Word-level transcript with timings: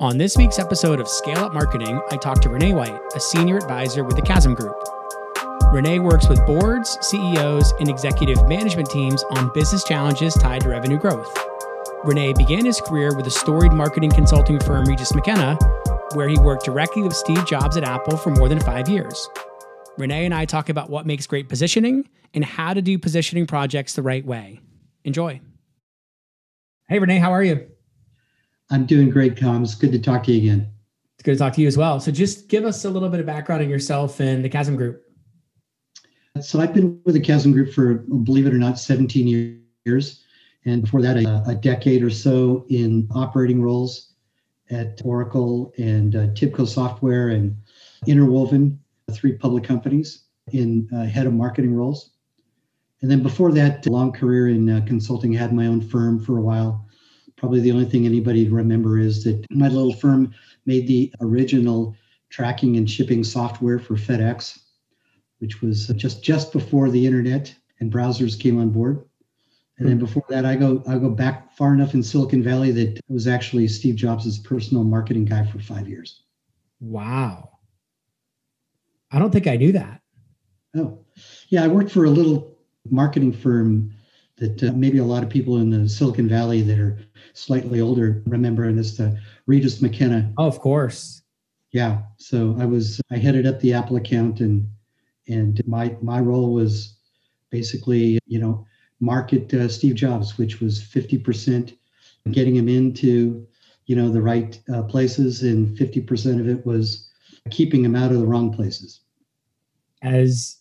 On 0.00 0.16
this 0.16 0.36
week's 0.36 0.60
episode 0.60 1.00
of 1.00 1.08
Scale 1.08 1.38
Up 1.38 1.52
Marketing, 1.52 2.00
I 2.12 2.16
talked 2.18 2.42
to 2.42 2.48
Renee 2.48 2.72
White, 2.72 2.96
a 3.16 3.20
senior 3.20 3.56
advisor 3.56 4.04
with 4.04 4.14
the 4.14 4.22
Chasm 4.22 4.54
Group. 4.54 4.76
Renee 5.72 5.98
works 5.98 6.28
with 6.28 6.46
boards, 6.46 6.96
CEOs, 7.00 7.72
and 7.80 7.88
executive 7.88 8.48
management 8.48 8.88
teams 8.90 9.24
on 9.32 9.52
business 9.54 9.82
challenges 9.82 10.34
tied 10.34 10.60
to 10.60 10.68
revenue 10.68 11.00
growth. 11.00 11.36
Renee 12.04 12.32
began 12.32 12.64
his 12.64 12.80
career 12.80 13.16
with 13.16 13.26
a 13.26 13.30
storied 13.30 13.72
marketing 13.72 14.12
consulting 14.12 14.60
firm, 14.60 14.84
Regis 14.84 15.16
McKenna, 15.16 15.56
where 16.14 16.28
he 16.28 16.38
worked 16.38 16.64
directly 16.64 17.02
with 17.02 17.16
Steve 17.16 17.44
Jobs 17.44 17.76
at 17.76 17.82
Apple 17.82 18.16
for 18.16 18.30
more 18.30 18.48
than 18.48 18.60
five 18.60 18.88
years. 18.88 19.28
Renee 19.98 20.26
and 20.26 20.32
I 20.32 20.44
talk 20.44 20.68
about 20.68 20.90
what 20.90 21.06
makes 21.06 21.26
great 21.26 21.48
positioning 21.48 22.08
and 22.34 22.44
how 22.44 22.72
to 22.72 22.80
do 22.80 23.00
positioning 23.00 23.48
projects 23.48 23.94
the 23.94 24.02
right 24.02 24.24
way. 24.24 24.60
Enjoy. 25.02 25.40
Hey, 26.88 27.00
Renee, 27.00 27.18
how 27.18 27.32
are 27.32 27.42
you? 27.42 27.68
I'm 28.70 28.84
doing 28.84 29.08
great, 29.10 29.38
Tom. 29.38 29.62
It's 29.62 29.74
good 29.74 29.92
to 29.92 29.98
talk 29.98 30.24
to 30.24 30.32
you 30.32 30.38
again. 30.38 30.70
It's 31.14 31.22
good 31.22 31.32
to 31.32 31.38
talk 31.38 31.54
to 31.54 31.60
you 31.60 31.66
as 31.66 31.76
well. 31.76 32.00
So, 32.00 32.12
just 32.12 32.48
give 32.48 32.64
us 32.64 32.84
a 32.84 32.90
little 32.90 33.08
bit 33.08 33.20
of 33.20 33.26
background 33.26 33.62
on 33.62 33.70
yourself 33.70 34.20
and 34.20 34.44
the 34.44 34.48
Chasm 34.48 34.76
Group. 34.76 35.02
So, 36.40 36.60
I've 36.60 36.74
been 36.74 37.00
with 37.04 37.14
the 37.14 37.20
Chasm 37.20 37.52
Group 37.52 37.72
for, 37.72 37.94
believe 37.94 38.46
it 38.46 38.52
or 38.52 38.58
not, 38.58 38.78
17 38.78 39.62
years. 39.86 40.24
And 40.64 40.82
before 40.82 41.00
that, 41.02 41.16
a, 41.16 41.50
a 41.50 41.54
decade 41.54 42.02
or 42.02 42.10
so 42.10 42.66
in 42.68 43.08
operating 43.14 43.62
roles 43.62 44.12
at 44.70 45.00
Oracle 45.02 45.72
and 45.78 46.14
uh, 46.14 46.26
Tibco 46.28 46.68
Software 46.68 47.30
and 47.30 47.56
Interwoven, 48.06 48.78
three 49.10 49.32
public 49.32 49.64
companies 49.64 50.24
in 50.52 50.88
uh, 50.94 51.04
head 51.04 51.26
of 51.26 51.32
marketing 51.32 51.74
roles. 51.74 52.10
And 53.00 53.10
then 53.10 53.22
before 53.22 53.52
that, 53.52 53.86
a 53.86 53.90
long 53.90 54.12
career 54.12 54.48
in 54.48 54.68
uh, 54.68 54.84
consulting, 54.86 55.32
had 55.32 55.52
my 55.52 55.66
own 55.66 55.80
firm 55.80 56.22
for 56.22 56.36
a 56.36 56.42
while 56.42 56.87
probably 57.38 57.60
the 57.60 57.72
only 57.72 57.84
thing 57.84 58.04
anybody 58.04 58.48
remember 58.48 58.98
is 58.98 59.24
that 59.24 59.46
my 59.50 59.68
little 59.68 59.94
firm 59.94 60.34
made 60.66 60.86
the 60.86 61.12
original 61.20 61.96
tracking 62.30 62.76
and 62.76 62.90
shipping 62.90 63.24
software 63.24 63.78
for 63.78 63.94
FedEx, 63.94 64.58
which 65.38 65.62
was 65.62 65.86
just 65.88 66.22
just 66.22 66.52
before 66.52 66.90
the 66.90 67.06
internet 67.06 67.54
and 67.80 67.92
browsers 67.92 68.38
came 68.38 68.58
on 68.60 68.70
board. 68.70 69.04
And 69.78 69.88
then 69.88 69.98
hmm. 69.98 70.04
before 70.04 70.24
that, 70.28 70.44
I 70.44 70.56
go 70.56 70.82
I 70.86 70.98
go 70.98 71.10
back 71.10 71.54
far 71.56 71.72
enough 71.72 71.94
in 71.94 72.02
Silicon 72.02 72.42
Valley 72.42 72.72
that 72.72 72.98
I 72.98 73.12
was 73.12 73.28
actually 73.28 73.68
Steve 73.68 73.94
Jobs' 73.94 74.38
personal 74.38 74.84
marketing 74.84 75.24
guy 75.24 75.46
for 75.46 75.60
five 75.60 75.88
years. 75.88 76.24
Wow. 76.80 77.50
I 79.10 79.18
don't 79.18 79.30
think 79.30 79.46
I 79.46 79.56
knew 79.56 79.72
that. 79.72 80.02
Oh, 80.76 80.98
yeah. 81.48 81.64
I 81.64 81.68
worked 81.68 81.92
for 81.92 82.04
a 82.04 82.10
little 82.10 82.58
marketing 82.90 83.32
firm 83.32 83.94
that 84.38 84.62
uh, 84.62 84.72
maybe 84.72 84.98
a 84.98 85.04
lot 85.04 85.22
of 85.22 85.28
people 85.28 85.58
in 85.58 85.70
the 85.70 85.88
Silicon 85.88 86.28
Valley 86.28 86.62
that 86.62 86.78
are 86.78 86.98
slightly 87.34 87.80
older 87.80 88.22
remember, 88.26 88.64
and 88.64 88.78
it's 88.78 88.96
the 88.96 89.18
Regis 89.46 89.82
McKenna. 89.82 90.32
Oh, 90.38 90.46
of 90.46 90.60
course. 90.60 91.22
Yeah. 91.72 92.02
So 92.16 92.56
I 92.58 92.64
was 92.64 93.00
I 93.10 93.18
headed 93.18 93.46
up 93.46 93.60
the 93.60 93.74
Apple 93.74 93.96
account, 93.96 94.40
and 94.40 94.68
and 95.28 95.60
my 95.66 95.96
my 96.00 96.20
role 96.20 96.52
was 96.52 96.96
basically 97.50 98.18
you 98.26 98.38
know 98.38 98.66
market 99.00 99.52
uh, 99.54 99.68
Steve 99.68 99.94
Jobs, 99.94 100.38
which 100.38 100.60
was 100.60 100.82
fifty 100.82 101.18
percent 101.18 101.74
getting 102.30 102.56
him 102.56 102.68
into 102.68 103.46
you 103.86 103.96
know 103.96 104.10
the 104.10 104.22
right 104.22 104.60
uh, 104.72 104.82
places, 104.82 105.42
and 105.42 105.76
fifty 105.76 106.00
percent 106.00 106.40
of 106.40 106.48
it 106.48 106.64
was 106.64 107.08
keeping 107.50 107.84
him 107.84 107.96
out 107.96 108.12
of 108.12 108.18
the 108.18 108.26
wrong 108.26 108.52
places. 108.52 109.00
As 110.02 110.57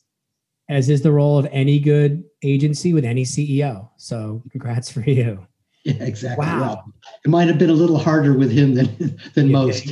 as 0.69 0.89
is 0.89 1.01
the 1.01 1.11
role 1.11 1.37
of 1.37 1.47
any 1.51 1.79
good 1.79 2.23
agency 2.43 2.93
with 2.93 3.05
any 3.05 3.23
CEO. 3.23 3.89
So 3.97 4.43
congrats 4.51 4.91
for 4.91 5.01
you. 5.01 5.45
Yeah, 5.83 6.03
exactly. 6.03 6.45
Wow. 6.45 6.59
Well, 6.59 6.93
it 7.23 7.29
might 7.29 7.47
have 7.47 7.57
been 7.57 7.69
a 7.69 7.73
little 7.73 7.97
harder 7.97 8.37
with 8.37 8.51
him 8.51 8.73
than 8.75 9.19
than 9.35 9.51
most. 9.51 9.91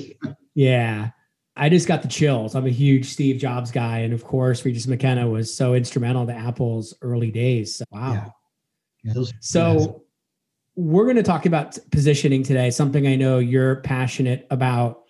Yeah. 0.53 1.11
I 1.57 1.69
just 1.69 1.87
got 1.87 2.01
the 2.01 2.09
chills. 2.09 2.53
I'm 2.53 2.65
a 2.65 2.69
huge 2.69 3.05
Steve 3.05 3.39
Jobs 3.39 3.71
guy. 3.71 3.99
And 3.99 4.13
of 4.13 4.25
course, 4.25 4.65
Regis 4.65 4.87
McKenna 4.87 5.29
was 5.29 5.55
so 5.55 5.73
instrumental 5.73 6.25
to 6.27 6.33
Apple's 6.33 6.93
early 7.01 7.31
days. 7.31 7.77
So, 7.77 7.85
wow. 7.91 8.13
Yeah. 8.13 8.29
Yeah, 9.05 9.13
those, 9.13 9.33
so 9.39 10.03
we're 10.75 11.03
going 11.03 11.15
to 11.15 11.23
talk 11.23 11.45
about 11.45 11.77
positioning 11.91 12.41
today, 12.41 12.71
something 12.71 13.05
I 13.05 13.15
know 13.15 13.37
you're 13.37 13.77
passionate 13.77 14.47
about. 14.49 15.03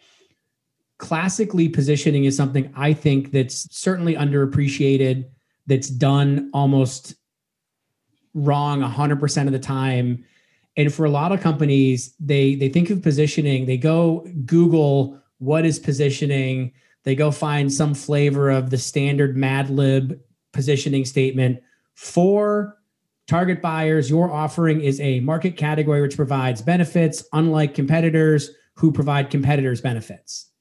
Classically, 0.98 1.70
positioning 1.70 2.26
is 2.26 2.36
something 2.36 2.72
I 2.76 2.94
think 2.94 3.32
that's 3.32 3.74
certainly 3.76 4.16
underappreciated, 4.16 5.26
that's 5.68 5.90
done 5.90 6.50
almost 6.54 7.16
wrong 8.34 8.82
100% 8.82 9.48
of 9.48 9.54
the 9.54 9.60
time. 9.60 10.24
And 10.78 10.94
for 10.94 11.06
a 11.06 11.10
lot 11.10 11.32
of 11.32 11.42
companies 11.42 12.14
they 12.20 12.56
they 12.56 12.70
think 12.70 12.90
of 12.90 13.02
positioning 13.02 13.66
they 13.66 13.78
go 13.78 14.28
google 14.46 15.18
what 15.38 15.66
is 15.66 15.80
positioning 15.80 16.74
they 17.04 17.16
go 17.16 17.32
find 17.32 17.72
some 17.72 17.94
flavor 17.94 18.50
of 18.50 18.72
the 18.72 18.78
standard 18.78 19.38
mad 19.38 19.70
lib 19.70 20.20
positioning 20.52 21.06
statement 21.06 21.62
for 21.94 22.78
target 23.28 23.62
buyers. 23.62 24.10
Your 24.10 24.32
offering 24.32 24.82
is 24.82 25.00
a 25.00 25.20
market 25.22 25.58
category 25.58 26.02
which 26.02 26.16
provides 26.16 26.62
benefits 26.62 27.24
unlike 27.34 27.74
competitors 27.74 28.52
who 28.76 28.92
provide 28.92 29.30
competitors 29.30 29.82
benefits. 29.82 30.52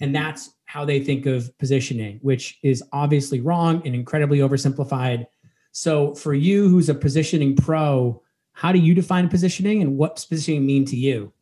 And 0.00 0.14
that's 0.14 0.50
how 0.72 0.84
they 0.84 1.00
think 1.02 1.26
of 1.26 1.56
positioning 1.58 2.18
which 2.22 2.58
is 2.62 2.82
obviously 2.92 3.40
wrong 3.40 3.82
and 3.84 3.94
incredibly 3.94 4.38
oversimplified 4.38 5.26
so 5.72 6.14
for 6.14 6.34
you 6.34 6.68
who's 6.68 6.88
a 6.88 6.94
positioning 6.94 7.54
pro 7.56 8.20
how 8.52 8.72
do 8.72 8.78
you 8.78 8.94
define 8.94 9.28
positioning 9.28 9.82
and 9.82 9.96
what 9.96 10.24
positioning 10.28 10.66
mean 10.66 10.84
to 10.86 10.96
you? 10.96 11.32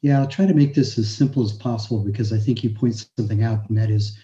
Yeah, 0.00 0.18
I'll 0.18 0.26
try 0.26 0.46
to 0.46 0.54
make 0.54 0.74
this 0.74 0.98
as 0.98 1.14
simple 1.14 1.44
as 1.44 1.52
possible 1.52 2.02
because 2.02 2.32
I 2.32 2.38
think 2.38 2.64
you 2.64 2.70
point 2.70 3.06
something 3.16 3.44
out, 3.44 3.68
and 3.68 3.78
that 3.78 3.90
is 3.90 4.18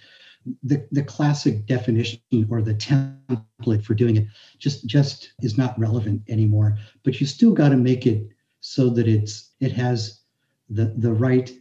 the, 0.64 0.84
the 0.90 1.04
classic 1.04 1.66
definition 1.66 2.20
or 2.50 2.62
the 2.62 2.74
template 2.74 3.84
for 3.84 3.94
doing 3.94 4.16
it 4.16 4.26
just 4.58 4.86
just 4.86 5.32
is 5.40 5.56
not 5.56 5.78
relevant 5.78 6.22
anymore. 6.28 6.76
But 7.04 7.20
you 7.20 7.26
still 7.26 7.52
got 7.52 7.68
to 7.68 7.76
make 7.76 8.06
it 8.06 8.26
so 8.60 8.90
that 8.90 9.06
it's 9.06 9.52
it 9.60 9.72
has 9.72 10.20
the 10.68 10.94
the 10.96 11.12
right 11.12 11.52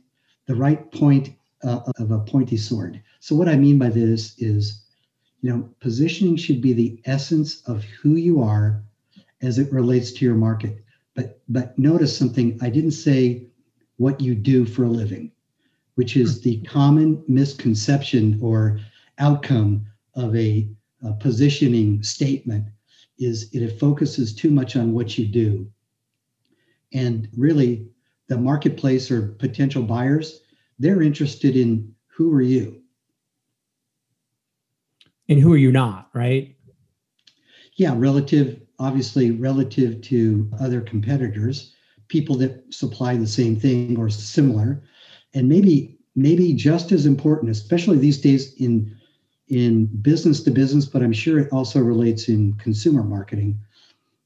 the 0.48 0.56
right 0.56 0.92
point 0.92 1.37
uh, 1.64 1.80
of 1.98 2.12
a 2.12 2.20
pointy 2.20 2.58
sword. 2.58 3.02
So 3.20 3.36
what 3.36 3.50
I 3.50 3.56
mean 3.56 3.80
by 3.80 3.90
this 3.90 4.36
is, 4.40 4.84
you 5.42 5.50
know, 5.50 5.70
positioning 5.80 6.36
should 6.36 6.62
be 6.62 6.74
the 6.74 7.02
essence 7.06 7.62
of 7.64 7.84
who 7.84 8.16
you 8.16 8.42
are 8.42 8.84
as 9.42 9.60
it 9.60 9.72
relates 9.72 10.12
to 10.12 10.26
your 10.26 10.36
market. 10.36 10.84
But 11.16 11.42
but 11.50 11.78
notice 11.78 12.16
something. 12.16 12.58
I 12.62 12.70
didn't 12.70 12.92
say 12.92 13.48
what 13.98 14.22
you 14.22 14.36
do 14.36 14.66
for 14.66 14.84
a 14.84 14.90
living, 14.90 15.32
which 15.96 16.16
is 16.16 16.42
the 16.42 16.62
common 16.62 17.24
misconception 17.28 18.40
or 18.42 18.80
outcome 19.18 19.86
of 20.16 20.36
a, 20.36 20.70
a 21.04 21.14
positioning 21.14 22.04
statement 22.04 22.68
is 23.20 23.50
it 23.54 23.80
focuses 23.80 24.34
too 24.34 24.52
much 24.52 24.76
on 24.76 24.94
what 24.94 25.18
you 25.18 25.28
do. 25.28 25.68
And 26.94 27.28
really, 27.36 27.88
the 28.28 28.38
marketplace 28.38 29.10
or 29.10 29.30
potential 29.40 29.84
buyers, 29.84 30.42
they're 30.80 31.02
interested 31.02 31.56
in 31.56 31.94
who 32.08 32.34
are 32.34 32.42
you? 32.42 32.82
And 35.30 35.40
who 35.40 35.54
are 35.54 35.58
you 35.58 35.72
not, 35.72 36.10
right? 36.14 36.56
Yeah, 37.76 37.94
relative 37.96 38.62
obviously 38.80 39.32
relative 39.32 40.02
to 40.02 40.50
other 40.60 40.82
competitors, 40.82 41.74
people 42.08 42.36
that 42.38 42.74
supply 42.74 43.16
the 43.16 43.28
same 43.28 43.56
thing 43.60 43.98
or 43.98 44.10
similar, 44.10 44.84
and 45.34 45.50
maybe 45.50 45.98
maybe 46.16 46.54
just 46.54 46.92
as 46.92 47.06
important, 47.06 47.52
especially 47.52 47.98
these 47.98 48.20
days 48.20 48.54
in 48.56 48.96
in 49.48 49.86
business 50.02 50.44
to 50.44 50.52
business, 50.52 50.86
but 50.86 51.02
I'm 51.02 51.14
sure 51.14 51.40
it 51.40 51.52
also 51.54 51.80
relates 51.80 52.28
in 52.28 52.54
consumer 52.56 53.04
marketing, 53.04 53.58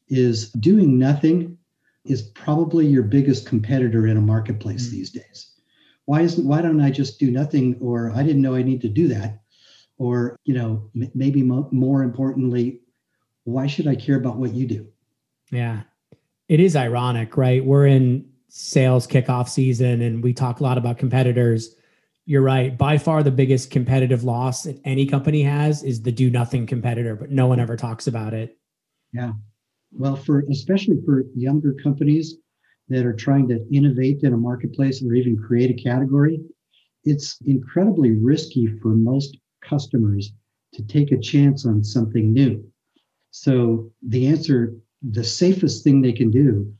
is 0.10 0.50
doing 0.54 0.98
nothing 0.98 1.58
is 2.04 2.24
probably 2.24 2.88
your 2.88 3.04
biggest 3.04 3.46
competitor 3.46 4.08
in 4.08 4.18
a 4.18 4.22
marketplace 4.22 4.88
mm-hmm. 4.88 4.96
these 4.96 5.12
days. 5.12 5.52
Why 6.12 6.24
isn't 6.24 6.46
why 6.46 6.62
don't 6.62 6.82
I 6.82 6.92
just 6.92 7.22
do 7.22 7.32
nothing 7.32 7.78
or 7.80 8.12
I 8.12 8.22
didn't 8.22 8.42
know 8.42 8.54
I 8.54 8.64
need 8.64 8.82
to 8.82 8.90
do 8.90 9.08
that? 9.08 9.40
Or, 9.98 10.36
you 10.44 10.54
know, 10.54 10.90
m- 10.94 11.10
maybe 11.16 11.42
mo- 11.42 11.70
more 11.72 12.04
importantly, 12.04 12.82
why 13.46 13.66
should 13.66 13.88
I 13.88 13.96
care 13.96 14.18
about 14.18 14.36
what 14.36 14.54
you 14.54 14.68
do? 14.68 14.90
Yeah. 15.52 15.84
It 16.50 16.60
is 16.60 16.76
ironic, 16.76 17.38
right? 17.38 17.64
We're 17.64 17.88
in 17.88 18.30
sales 18.50 19.08
kickoff 19.08 19.48
season 19.48 20.02
and 20.02 20.22
we 20.22 20.34
talk 20.34 20.60
a 20.60 20.64
lot 20.64 20.78
about 20.78 20.98
competitors. 20.98 21.76
You're 22.26 22.42
right. 22.42 22.78
By 22.78 22.98
far, 22.98 23.24
the 23.24 23.32
biggest 23.32 23.72
competitive 23.72 24.26
loss 24.26 24.64
that 24.64 24.82
any 24.84 25.06
company 25.06 25.44
has 25.44 25.82
is 25.82 26.02
the 26.02 26.12
do 26.12 26.30
nothing 26.30 26.68
competitor, 26.68 27.16
but 27.16 27.32
no 27.32 27.48
one 27.48 27.62
ever 27.62 27.78
talks 27.78 28.08
about 28.08 28.34
it. 28.34 28.58
Yeah. 29.14 29.32
Well, 29.94 30.18
for 30.18 30.44
especially 30.52 30.98
for 31.06 31.24
younger 31.38 31.74
companies 31.82 32.36
that 32.92 33.06
are 33.06 33.14
trying 33.14 33.48
to 33.50 33.66
innovate 33.72 34.24
in 34.24 34.34
a 34.34 34.38
marketplace 34.38 35.04
or 35.04 35.14
even 35.14 35.38
create 35.38 35.72
a 35.72 35.84
category, 35.84 36.40
it's 37.04 37.38
incredibly 37.46 38.12
risky 38.12 38.68
for 38.82 38.90
most 38.90 39.38
customers 39.62 40.34
to 40.74 40.84
take 40.84 41.12
a 41.12 41.18
chance 41.18 41.66
on 41.66 41.84
something 41.84 42.32
new 42.32 42.64
so 43.32 43.90
the 44.08 44.28
answer, 44.28 44.76
the 45.02 45.24
safest 45.24 45.84
thing 45.84 46.02
they 46.02 46.12
can 46.12 46.30
do 46.30 46.72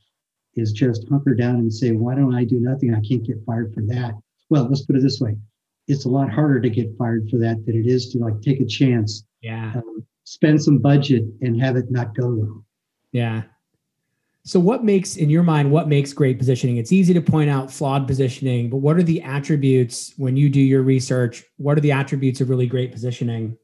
is 0.54 0.72
just 0.72 1.08
hunker 1.08 1.34
down 1.34 1.56
and 1.56 1.72
say, 1.72 1.92
why 1.92 2.14
don't 2.14 2.34
I 2.34 2.44
do 2.44 2.60
nothing? 2.60 2.94
I 2.94 3.00
can't 3.00 3.26
get 3.26 3.44
fired 3.46 3.72
for 3.74 3.82
that. 3.86 4.12
Well, 4.50 4.68
let's 4.68 4.84
put 4.84 4.96
it 4.96 5.02
this 5.02 5.18
way. 5.18 5.36
It's 5.88 6.04
a 6.04 6.10
lot 6.10 6.30
harder 6.30 6.60
to 6.60 6.70
get 6.70 6.96
fired 6.96 7.28
for 7.30 7.38
that 7.38 7.64
than 7.64 7.74
it 7.74 7.86
is 7.86 8.10
to 8.10 8.18
like 8.18 8.40
take 8.42 8.60
a 8.60 8.66
chance. 8.66 9.24
Yeah. 9.40 9.72
Um, 9.74 10.06
spend 10.24 10.62
some 10.62 10.78
budget 10.78 11.24
and 11.40 11.60
have 11.60 11.76
it 11.76 11.90
not 11.90 12.14
go 12.14 12.28
well. 12.28 12.64
Yeah. 13.12 13.42
So, 14.44 14.58
what 14.58 14.84
makes, 14.84 15.16
in 15.16 15.30
your 15.30 15.44
mind, 15.44 15.70
what 15.70 15.88
makes 15.88 16.12
great 16.12 16.38
positioning? 16.38 16.76
It's 16.76 16.92
easy 16.92 17.14
to 17.14 17.20
point 17.20 17.48
out 17.48 17.70
flawed 17.70 18.08
positioning, 18.08 18.70
but 18.70 18.78
what 18.78 18.96
are 18.96 19.02
the 19.02 19.22
attributes 19.22 20.12
when 20.16 20.36
you 20.36 20.48
do 20.48 20.60
your 20.60 20.82
research? 20.82 21.44
What 21.58 21.78
are 21.78 21.80
the 21.80 21.92
attributes 21.92 22.40
of 22.40 22.50
really 22.50 22.66
great 22.66 22.90
positioning? 22.90 23.56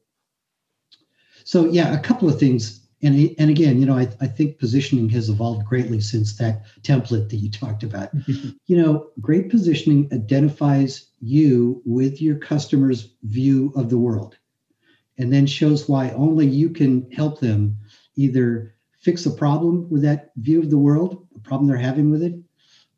So, 1.43 1.65
yeah, 1.65 1.93
a 1.93 1.99
couple 1.99 2.29
of 2.29 2.39
things. 2.39 2.87
And, 3.01 3.33
and 3.39 3.49
again, 3.49 3.79
you 3.79 3.85
know, 3.85 3.97
I, 3.97 4.09
I 4.21 4.27
think 4.27 4.59
positioning 4.59 5.09
has 5.09 5.29
evolved 5.29 5.65
greatly 5.65 6.01
since 6.01 6.37
that 6.37 6.63
template 6.81 7.29
that 7.29 7.37
you 7.37 7.49
talked 7.49 7.83
about. 7.83 8.09
you 8.65 8.77
know, 8.77 9.07
great 9.21 9.49
positioning 9.49 10.09
identifies 10.13 11.09
you 11.19 11.81
with 11.85 12.21
your 12.21 12.37
customer's 12.37 13.13
view 13.23 13.73
of 13.75 13.89
the 13.89 13.97
world 13.97 14.37
and 15.17 15.31
then 15.31 15.45
shows 15.45 15.87
why 15.87 16.09
only 16.11 16.47
you 16.47 16.69
can 16.69 17.09
help 17.11 17.39
them 17.39 17.77
either 18.15 18.75
fix 18.99 19.25
a 19.25 19.31
problem 19.31 19.89
with 19.89 20.01
that 20.01 20.31
view 20.37 20.59
of 20.59 20.69
the 20.69 20.77
world, 20.77 21.27
a 21.35 21.39
problem 21.39 21.67
they're 21.67 21.77
having 21.77 22.11
with 22.11 22.23
it, 22.23 22.35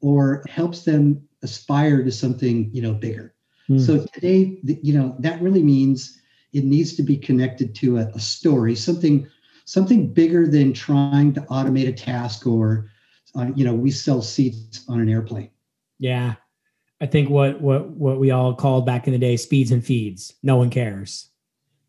or 0.01 0.43
helps 0.49 0.83
them 0.83 1.21
aspire 1.43 2.03
to 2.03 2.11
something, 2.11 2.69
you 2.73 2.81
know, 2.81 2.93
bigger. 2.93 3.33
Mm. 3.69 3.85
So 3.85 4.05
today, 4.13 4.59
you 4.63 4.97
know, 4.97 5.15
that 5.19 5.41
really 5.41 5.63
means 5.63 6.19
it 6.53 6.65
needs 6.65 6.95
to 6.95 7.03
be 7.03 7.17
connected 7.17 7.73
to 7.75 7.97
a, 7.97 8.07
a 8.15 8.19
story, 8.19 8.75
something 8.75 9.27
something 9.65 10.11
bigger 10.11 10.47
than 10.47 10.73
trying 10.73 11.33
to 11.33 11.41
automate 11.41 11.87
a 11.87 11.93
task 11.93 12.45
or 12.45 12.89
uh, 13.35 13.51
you 13.55 13.63
know, 13.63 13.73
we 13.73 13.91
sell 13.91 14.21
seats 14.21 14.83
on 14.89 14.99
an 14.99 15.07
airplane. 15.07 15.49
Yeah. 15.99 16.35
I 16.99 17.05
think 17.07 17.29
what 17.29 17.61
what 17.61 17.89
what 17.89 18.19
we 18.19 18.31
all 18.31 18.53
called 18.53 18.85
back 18.85 19.07
in 19.07 19.13
the 19.13 19.19
day 19.19 19.35
speeds 19.37 19.71
and 19.71 19.83
feeds. 19.83 20.33
No 20.43 20.57
one 20.57 20.69
cares. 20.69 21.29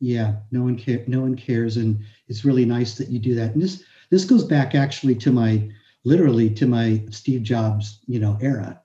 Yeah, 0.01 0.37
no 0.51 0.63
one 0.63 0.77
care, 0.77 1.05
no 1.07 1.21
one 1.21 1.37
cares, 1.37 1.77
and 1.77 2.01
it's 2.29 2.45
really 2.45 2.65
nice 2.65 2.97
that 2.97 3.09
you 3.09 3.19
do 3.19 3.35
that. 3.35 3.53
And 3.53 3.63
this 3.63 3.85
this 4.13 4.27
goes 4.27 4.45
back 4.45 4.75
actually 4.75 5.15
to 5.15 5.33
my 5.33 5.67
literally 6.05 6.51
to 6.51 6.67
my 6.67 7.03
Steve 7.09 7.43
Jobs, 7.43 7.99
you 8.07 8.21
know, 8.21 8.37
era 8.43 8.79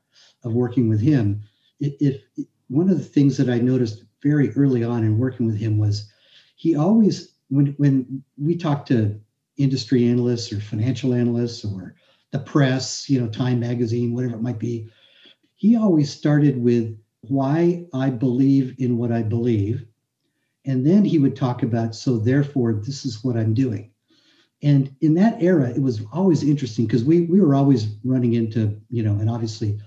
of 0.46 0.54
working 0.54 0.88
with 0.88 1.02
him. 1.02 1.44
If 1.82 2.22
one 2.70 2.90
of 2.90 2.98
the 2.98 3.04
things 3.04 3.36
that 3.36 3.50
I 3.50 3.60
noticed 3.60 4.06
very 4.24 4.52
early 4.52 4.86
on 4.86 5.04
in 5.04 5.18
working 5.18 5.46
with 5.46 5.58
him 5.58 5.80
was 5.80 6.10
he 6.56 6.76
always 6.78 7.34
when 7.50 7.76
when 7.78 8.24
we 8.38 8.56
talked 8.56 8.88
to 8.88 9.20
industry 9.58 10.08
analysts 10.08 10.54
or 10.54 10.62
financial 10.62 11.14
analysts 11.14 11.66
or 11.66 11.96
the 12.32 12.40
press, 12.40 13.10
you 13.10 13.20
know, 13.20 13.28
Time 13.28 13.60
magazine, 13.60 14.14
whatever 14.14 14.36
it 14.36 14.42
might 14.42 14.60
be, 14.60 14.88
he 15.56 15.76
always 15.76 16.10
started 16.10 16.58
with 16.58 16.98
why 17.20 17.86
I 17.94 18.12
believe 18.12 18.76
in 18.78 18.98
what 18.98 19.12
I 19.12 19.24
believe. 19.24 19.86
And 20.66 20.88
then 20.88 21.04
he 21.04 21.20
would 21.20 21.36
talk 21.36 21.64
about, 21.64 21.96
so 21.96 22.18
therefore, 22.18 22.74
this 22.74 23.04
is 23.04 23.26
what 23.26 23.36
I'm 23.36 23.54
doing. 23.54 23.92
And 24.64 24.96
in 25.02 25.14
that 25.16 25.42
era, 25.42 25.70
it 25.70 25.82
was 25.82 26.02
always 26.12 26.44
interesting 26.44 26.88
because 26.88 27.04
we 27.04 27.22
we 27.22 27.42
were 27.42 27.54
always 27.54 27.88
running 28.04 28.34
into 28.34 28.80
you 28.90 29.04
know, 29.04 29.14
and 29.14 29.30
obviously 29.30 29.80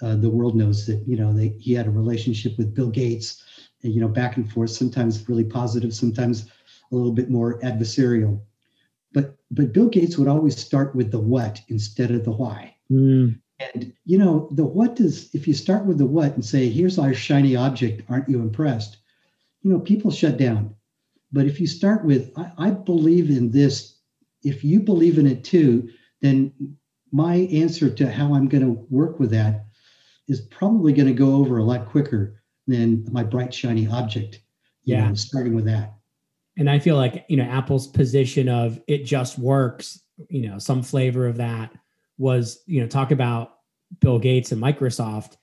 uh, 0.00 0.16
the 0.16 0.30
world 0.30 0.54
knows 0.54 0.86
that 0.86 1.02
you 1.06 1.16
know 1.16 1.32
they, 1.32 1.48
he 1.60 1.72
had 1.72 1.86
a 1.86 1.90
relationship 1.90 2.56
with 2.56 2.74
Bill 2.74 2.90
Gates, 2.90 3.42
and, 3.82 3.92
you 3.92 4.00
know, 4.00 4.08
back 4.08 4.36
and 4.36 4.50
forth, 4.50 4.70
sometimes 4.70 5.28
really 5.28 5.44
positive, 5.44 5.94
sometimes 5.94 6.46
a 6.90 6.94
little 6.94 7.12
bit 7.12 7.30
more 7.30 7.58
adversarial. 7.60 8.40
But 9.12 9.36
but 9.50 9.72
Bill 9.72 9.88
Gates 9.88 10.16
would 10.16 10.28
always 10.28 10.56
start 10.56 10.94
with 10.94 11.10
the 11.10 11.20
what 11.20 11.60
instead 11.68 12.10
of 12.10 12.24
the 12.24 12.32
why. 12.32 12.76
Mm. 12.90 13.40
And 13.74 13.92
you 14.04 14.18
know, 14.18 14.48
the 14.52 14.64
what 14.64 15.00
is 15.00 15.30
if 15.34 15.46
you 15.48 15.54
start 15.54 15.84
with 15.84 15.98
the 15.98 16.06
what 16.06 16.34
and 16.34 16.44
say, 16.44 16.68
here's 16.68 16.98
our 16.98 17.14
shiny 17.14 17.56
object, 17.56 18.02
aren't 18.08 18.28
you 18.28 18.40
impressed? 18.40 18.98
You 19.62 19.72
know, 19.72 19.80
people 19.80 20.10
shut 20.10 20.36
down. 20.36 20.74
But 21.32 21.46
if 21.46 21.60
you 21.60 21.66
start 21.66 22.04
with, 22.04 22.30
I, 22.36 22.52
I 22.58 22.70
believe 22.70 23.30
in 23.30 23.50
this 23.50 23.91
if 24.42 24.64
you 24.64 24.80
believe 24.80 25.18
in 25.18 25.26
it 25.26 25.44
too, 25.44 25.88
then 26.20 26.52
my 27.12 27.34
answer 27.52 27.90
to 27.90 28.10
how 28.10 28.34
I'm 28.34 28.48
going 28.48 28.64
to 28.64 28.86
work 28.90 29.20
with 29.20 29.30
that 29.30 29.66
is 30.28 30.40
probably 30.40 30.92
going 30.92 31.08
to 31.08 31.14
go 31.14 31.36
over 31.36 31.58
a 31.58 31.64
lot 31.64 31.86
quicker 31.86 32.42
than 32.66 33.04
my 33.10 33.22
bright 33.22 33.52
shiny 33.52 33.88
object. 33.88 34.40
yeah, 34.84 35.08
know, 35.08 35.14
starting 35.14 35.54
with 35.54 35.66
that. 35.66 35.94
And 36.56 36.68
I 36.70 36.78
feel 36.78 36.96
like 36.96 37.24
you 37.28 37.36
know 37.36 37.44
Apple's 37.44 37.86
position 37.86 38.48
of 38.48 38.80
it 38.86 39.04
just 39.04 39.38
works. 39.38 40.00
You 40.28 40.48
know, 40.48 40.58
some 40.58 40.82
flavor 40.82 41.26
of 41.26 41.36
that 41.36 41.72
was 42.18 42.62
you 42.66 42.80
know 42.80 42.86
talk 42.86 43.10
about 43.10 43.56
Bill 44.00 44.18
Gates 44.18 44.52
and 44.52 44.62
Microsoft. 44.62 45.36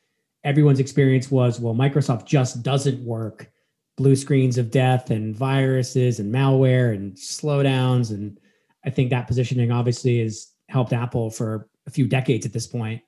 Everyone's 0.44 0.80
experience 0.80 1.30
was 1.30 1.60
well, 1.60 1.75
Microsoft 1.75 2.25
just 2.25 2.63
doesn't 2.63 3.04
work. 3.04 3.51
Blue 3.98 4.16
screens 4.16 4.57
of 4.57 4.72
death 4.72 5.10
and 5.10 5.36
viruses 5.36 6.19
and 6.19 6.34
malware 6.34 6.96
and 6.96 7.13
slowdowns 7.16 8.12
and 8.12 8.40
I 8.85 8.89
think 8.89 9.09
that 9.09 9.27
positioning 9.27 9.71
obviously 9.71 10.21
has 10.21 10.53
helped 10.67 10.93
Apple 10.93 11.29
for 11.29 11.67
a 11.87 11.91
few 11.91 12.07
decades 12.07 12.45
at 12.45 12.53
this 12.53 12.67
point. 12.67 13.01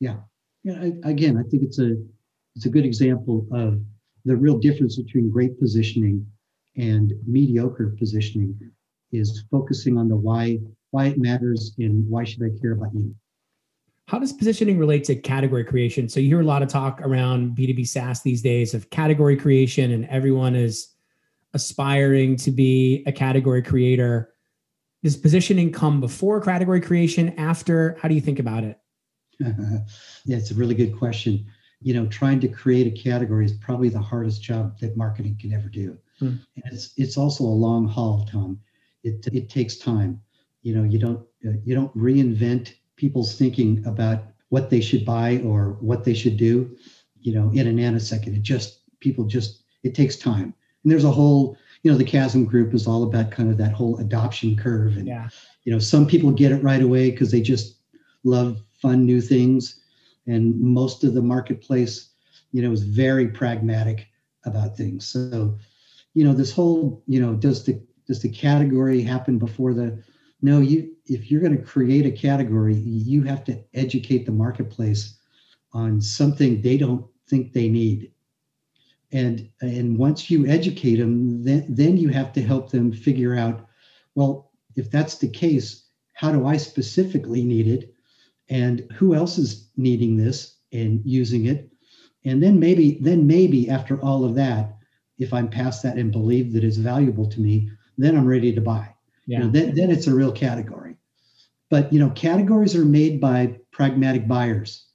Yeah, 0.00 0.16
yeah. 0.62 0.80
I, 0.80 0.92
again, 1.08 1.36
I 1.36 1.48
think 1.48 1.62
it's 1.62 1.78
a 1.78 1.96
it's 2.56 2.66
a 2.66 2.70
good 2.70 2.84
example 2.84 3.46
of 3.52 3.80
the 4.24 4.36
real 4.36 4.58
difference 4.58 4.96
between 4.96 5.30
great 5.30 5.58
positioning 5.58 6.26
and 6.76 7.12
mediocre 7.26 7.94
positioning 7.98 8.58
is 9.12 9.44
focusing 9.50 9.98
on 9.98 10.08
the 10.08 10.16
why 10.16 10.58
why 10.90 11.06
it 11.06 11.18
matters 11.18 11.74
and 11.78 12.08
why 12.08 12.24
should 12.24 12.42
I 12.42 12.60
care 12.60 12.72
about 12.72 12.94
you. 12.94 13.14
How 14.06 14.18
does 14.18 14.32
positioning 14.32 14.78
relate 14.78 15.04
to 15.04 15.16
category 15.16 15.64
creation? 15.64 16.08
So 16.08 16.20
you 16.20 16.28
hear 16.28 16.40
a 16.40 16.44
lot 16.44 16.62
of 16.62 16.68
talk 16.68 17.00
around 17.02 17.56
B2B 17.56 17.86
SaaS 17.86 18.22
these 18.22 18.42
days 18.42 18.74
of 18.74 18.90
category 18.90 19.36
creation, 19.36 19.92
and 19.92 20.06
everyone 20.06 20.54
is 20.54 20.94
aspiring 21.54 22.36
to 22.36 22.50
be 22.50 23.02
a 23.06 23.12
category 23.12 23.62
creator. 23.62 24.33
Does 25.04 25.18
positioning 25.18 25.70
come 25.70 26.00
before 26.00 26.40
category 26.40 26.80
creation, 26.80 27.34
after? 27.36 27.98
How 28.00 28.08
do 28.08 28.14
you 28.14 28.22
think 28.22 28.38
about 28.38 28.64
it? 28.64 28.78
yeah, 29.38 30.38
it's 30.38 30.50
a 30.50 30.54
really 30.54 30.74
good 30.74 30.96
question. 30.98 31.44
You 31.82 31.92
know, 31.92 32.06
trying 32.06 32.40
to 32.40 32.48
create 32.48 32.86
a 32.86 33.02
category 33.02 33.44
is 33.44 33.52
probably 33.52 33.90
the 33.90 34.00
hardest 34.00 34.42
job 34.42 34.78
that 34.78 34.96
marketing 34.96 35.36
can 35.38 35.52
ever 35.52 35.68
do. 35.68 35.98
Hmm. 36.20 36.36
And 36.56 36.72
it's 36.72 36.94
it's 36.96 37.18
also 37.18 37.44
a 37.44 37.60
long 37.66 37.86
haul, 37.86 38.26
Tom. 38.32 38.58
It 39.02 39.28
it 39.30 39.50
takes 39.50 39.76
time. 39.76 40.22
You 40.62 40.74
know, 40.74 40.84
you 40.84 40.98
don't 40.98 41.20
uh, 41.46 41.58
you 41.62 41.74
don't 41.74 41.94
reinvent 41.94 42.72
people's 42.96 43.36
thinking 43.36 43.84
about 43.86 44.24
what 44.48 44.70
they 44.70 44.80
should 44.80 45.04
buy 45.04 45.42
or 45.44 45.76
what 45.80 46.04
they 46.04 46.14
should 46.14 46.38
do. 46.38 46.74
You 47.20 47.34
know, 47.34 47.50
in 47.52 47.66
a 47.66 47.70
nanosecond. 47.70 48.38
It 48.38 48.42
just 48.42 48.80
people 49.00 49.26
just 49.26 49.64
it 49.82 49.94
takes 49.94 50.16
time. 50.16 50.54
And 50.82 50.90
there's 50.90 51.04
a 51.04 51.10
whole 51.10 51.58
you 51.84 51.92
know 51.92 51.98
the 51.98 52.04
chasm 52.04 52.44
group 52.44 52.74
is 52.74 52.88
all 52.88 53.04
about 53.04 53.30
kind 53.30 53.50
of 53.50 53.58
that 53.58 53.72
whole 53.72 53.98
adoption 53.98 54.56
curve 54.56 54.96
and 54.96 55.06
yeah. 55.06 55.28
you 55.64 55.72
know 55.72 55.78
some 55.78 56.06
people 56.06 56.32
get 56.32 56.50
it 56.50 56.62
right 56.62 56.82
away 56.82 57.10
because 57.10 57.30
they 57.30 57.42
just 57.42 57.76
love 58.24 58.62
fun 58.72 59.06
new 59.06 59.20
things. 59.20 59.80
And 60.26 60.58
most 60.58 61.04
of 61.04 61.14
the 61.14 61.22
marketplace 61.22 62.08
you 62.52 62.62
know 62.62 62.72
is 62.72 62.82
very 62.82 63.28
pragmatic 63.28 64.08
about 64.46 64.76
things. 64.76 65.06
So 65.06 65.56
you 66.14 66.24
know 66.24 66.32
this 66.32 66.52
whole 66.52 67.02
you 67.06 67.20
know 67.20 67.34
does 67.34 67.64
the 67.64 67.80
does 68.06 68.22
the 68.22 68.30
category 68.30 69.02
happen 69.02 69.38
before 69.38 69.74
the 69.74 70.02
no 70.40 70.60
you 70.60 70.90
if 71.06 71.30
you're 71.30 71.42
going 71.42 71.56
to 71.56 71.62
create 71.62 72.06
a 72.06 72.10
category 72.10 72.74
you 72.74 73.22
have 73.24 73.44
to 73.44 73.62
educate 73.74 74.24
the 74.24 74.32
marketplace 74.32 75.18
on 75.74 76.00
something 76.00 76.62
they 76.62 76.78
don't 76.78 77.04
think 77.28 77.52
they 77.52 77.68
need 77.68 78.10
and 79.14 79.48
and 79.62 79.96
once 79.96 80.30
you 80.30 80.46
educate 80.46 80.96
them 80.96 81.42
then 81.42 81.64
then 81.68 81.96
you 81.96 82.10
have 82.10 82.32
to 82.34 82.42
help 82.42 82.70
them 82.70 82.92
figure 82.92 83.34
out 83.34 83.66
well 84.14 84.50
if 84.76 84.90
that's 84.90 85.16
the 85.16 85.28
case 85.28 85.84
how 86.14 86.32
do 86.32 86.46
i 86.46 86.56
specifically 86.56 87.44
need 87.44 87.68
it? 87.68 87.94
And 88.48 88.86
who 88.96 89.14
else 89.14 89.36
is 89.38 89.68
needing 89.76 90.16
this 90.16 90.56
and 90.72 91.00
using 91.04 91.46
it? 91.46 91.70
And 92.24 92.42
then 92.42 92.58
maybe 92.58 92.98
then 93.00 93.26
maybe 93.26 93.68
after 93.68 94.00
all 94.00 94.24
of 94.24 94.34
that 94.36 94.76
if 95.18 95.32
i'm 95.32 95.48
past 95.48 95.82
that 95.82 95.96
and 95.96 96.10
believe 96.10 96.52
that 96.52 96.64
it's 96.64 96.76
valuable 96.76 97.28
to 97.30 97.40
me 97.40 97.70
then 97.98 98.16
i'm 98.16 98.26
ready 98.26 98.54
to 98.54 98.60
buy. 98.60 98.94
Yeah. 99.26 99.38
You 99.38 99.44
know, 99.44 99.50
then, 99.50 99.74
then 99.74 99.90
it's 99.90 100.06
a 100.06 100.14
real 100.14 100.32
category. 100.32 100.96
But 101.70 101.92
you 101.92 101.98
know 101.98 102.10
categories 102.10 102.76
are 102.76 102.84
made 102.84 103.20
by 103.20 103.58
pragmatic 103.70 104.26
buyers 104.28 104.86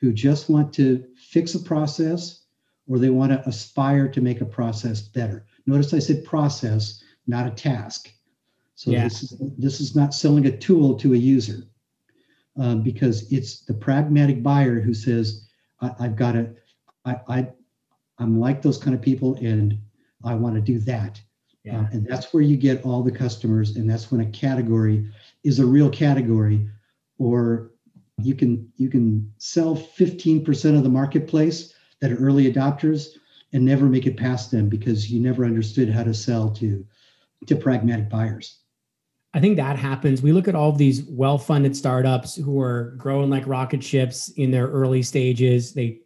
who 0.00 0.12
just 0.12 0.50
want 0.50 0.74
to 0.74 1.04
fix 1.16 1.54
a 1.54 1.60
process 1.60 2.43
or 2.86 2.98
they 2.98 3.10
want 3.10 3.32
to 3.32 3.48
aspire 3.48 4.08
to 4.08 4.20
make 4.20 4.40
a 4.40 4.46
process 4.46 5.00
better. 5.00 5.46
Notice 5.66 5.94
I 5.94 5.98
said 5.98 6.24
process, 6.24 7.02
not 7.26 7.46
a 7.46 7.50
task. 7.50 8.10
So 8.74 8.90
yeah. 8.90 9.04
this 9.04 9.22
is 9.22 9.40
this 9.56 9.80
is 9.80 9.94
not 9.94 10.14
selling 10.14 10.46
a 10.46 10.56
tool 10.56 10.96
to 10.96 11.14
a 11.14 11.16
user, 11.16 11.62
um, 12.58 12.82
because 12.82 13.30
it's 13.32 13.60
the 13.60 13.74
pragmatic 13.74 14.42
buyer 14.42 14.80
who 14.80 14.92
says, 14.92 15.48
I, 15.80 15.94
have 16.00 16.16
got 16.16 16.32
to, 16.32 16.50
I, 17.04 17.16
I, 17.28 17.48
I'm 18.18 18.40
like 18.40 18.62
those 18.62 18.78
kind 18.78 18.94
of 18.94 19.00
people, 19.00 19.36
and 19.36 19.78
I 20.24 20.34
want 20.34 20.56
to 20.56 20.60
do 20.60 20.80
that." 20.80 21.20
Yeah. 21.62 21.80
Uh, 21.80 21.86
and 21.92 22.06
that's 22.06 22.34
where 22.34 22.42
you 22.42 22.56
get 22.56 22.84
all 22.84 23.02
the 23.02 23.12
customers, 23.12 23.76
and 23.76 23.88
that's 23.88 24.10
when 24.10 24.20
a 24.20 24.26
category 24.26 25.08
is 25.44 25.60
a 25.60 25.66
real 25.66 25.88
category, 25.88 26.68
or 27.18 27.70
you 28.18 28.34
can 28.34 28.72
you 28.76 28.88
can 28.88 29.32
sell 29.38 29.76
15% 29.76 30.76
of 30.76 30.82
the 30.82 30.88
marketplace 30.88 31.73
that 32.00 32.12
are 32.12 32.16
early 32.16 32.52
adopters 32.52 33.08
and 33.52 33.64
never 33.64 33.86
make 33.86 34.06
it 34.06 34.16
past 34.16 34.50
them 34.50 34.68
because 34.68 35.10
you 35.10 35.20
never 35.20 35.44
understood 35.44 35.88
how 35.88 36.04
to 36.04 36.14
sell 36.14 36.50
to 36.50 36.84
to 37.46 37.56
pragmatic 37.56 38.08
buyers. 38.08 38.60
I 39.34 39.40
think 39.40 39.56
that 39.56 39.76
happens. 39.76 40.22
We 40.22 40.32
look 40.32 40.48
at 40.48 40.54
all 40.54 40.70
of 40.70 40.78
these 40.78 41.02
well-funded 41.04 41.76
startups 41.76 42.36
who 42.36 42.60
are 42.60 42.94
growing 42.96 43.30
like 43.30 43.46
rocket 43.46 43.82
ships 43.82 44.28
in 44.30 44.50
their 44.50 44.68
early 44.68 45.02
stages. 45.02 45.74
They 45.74 46.00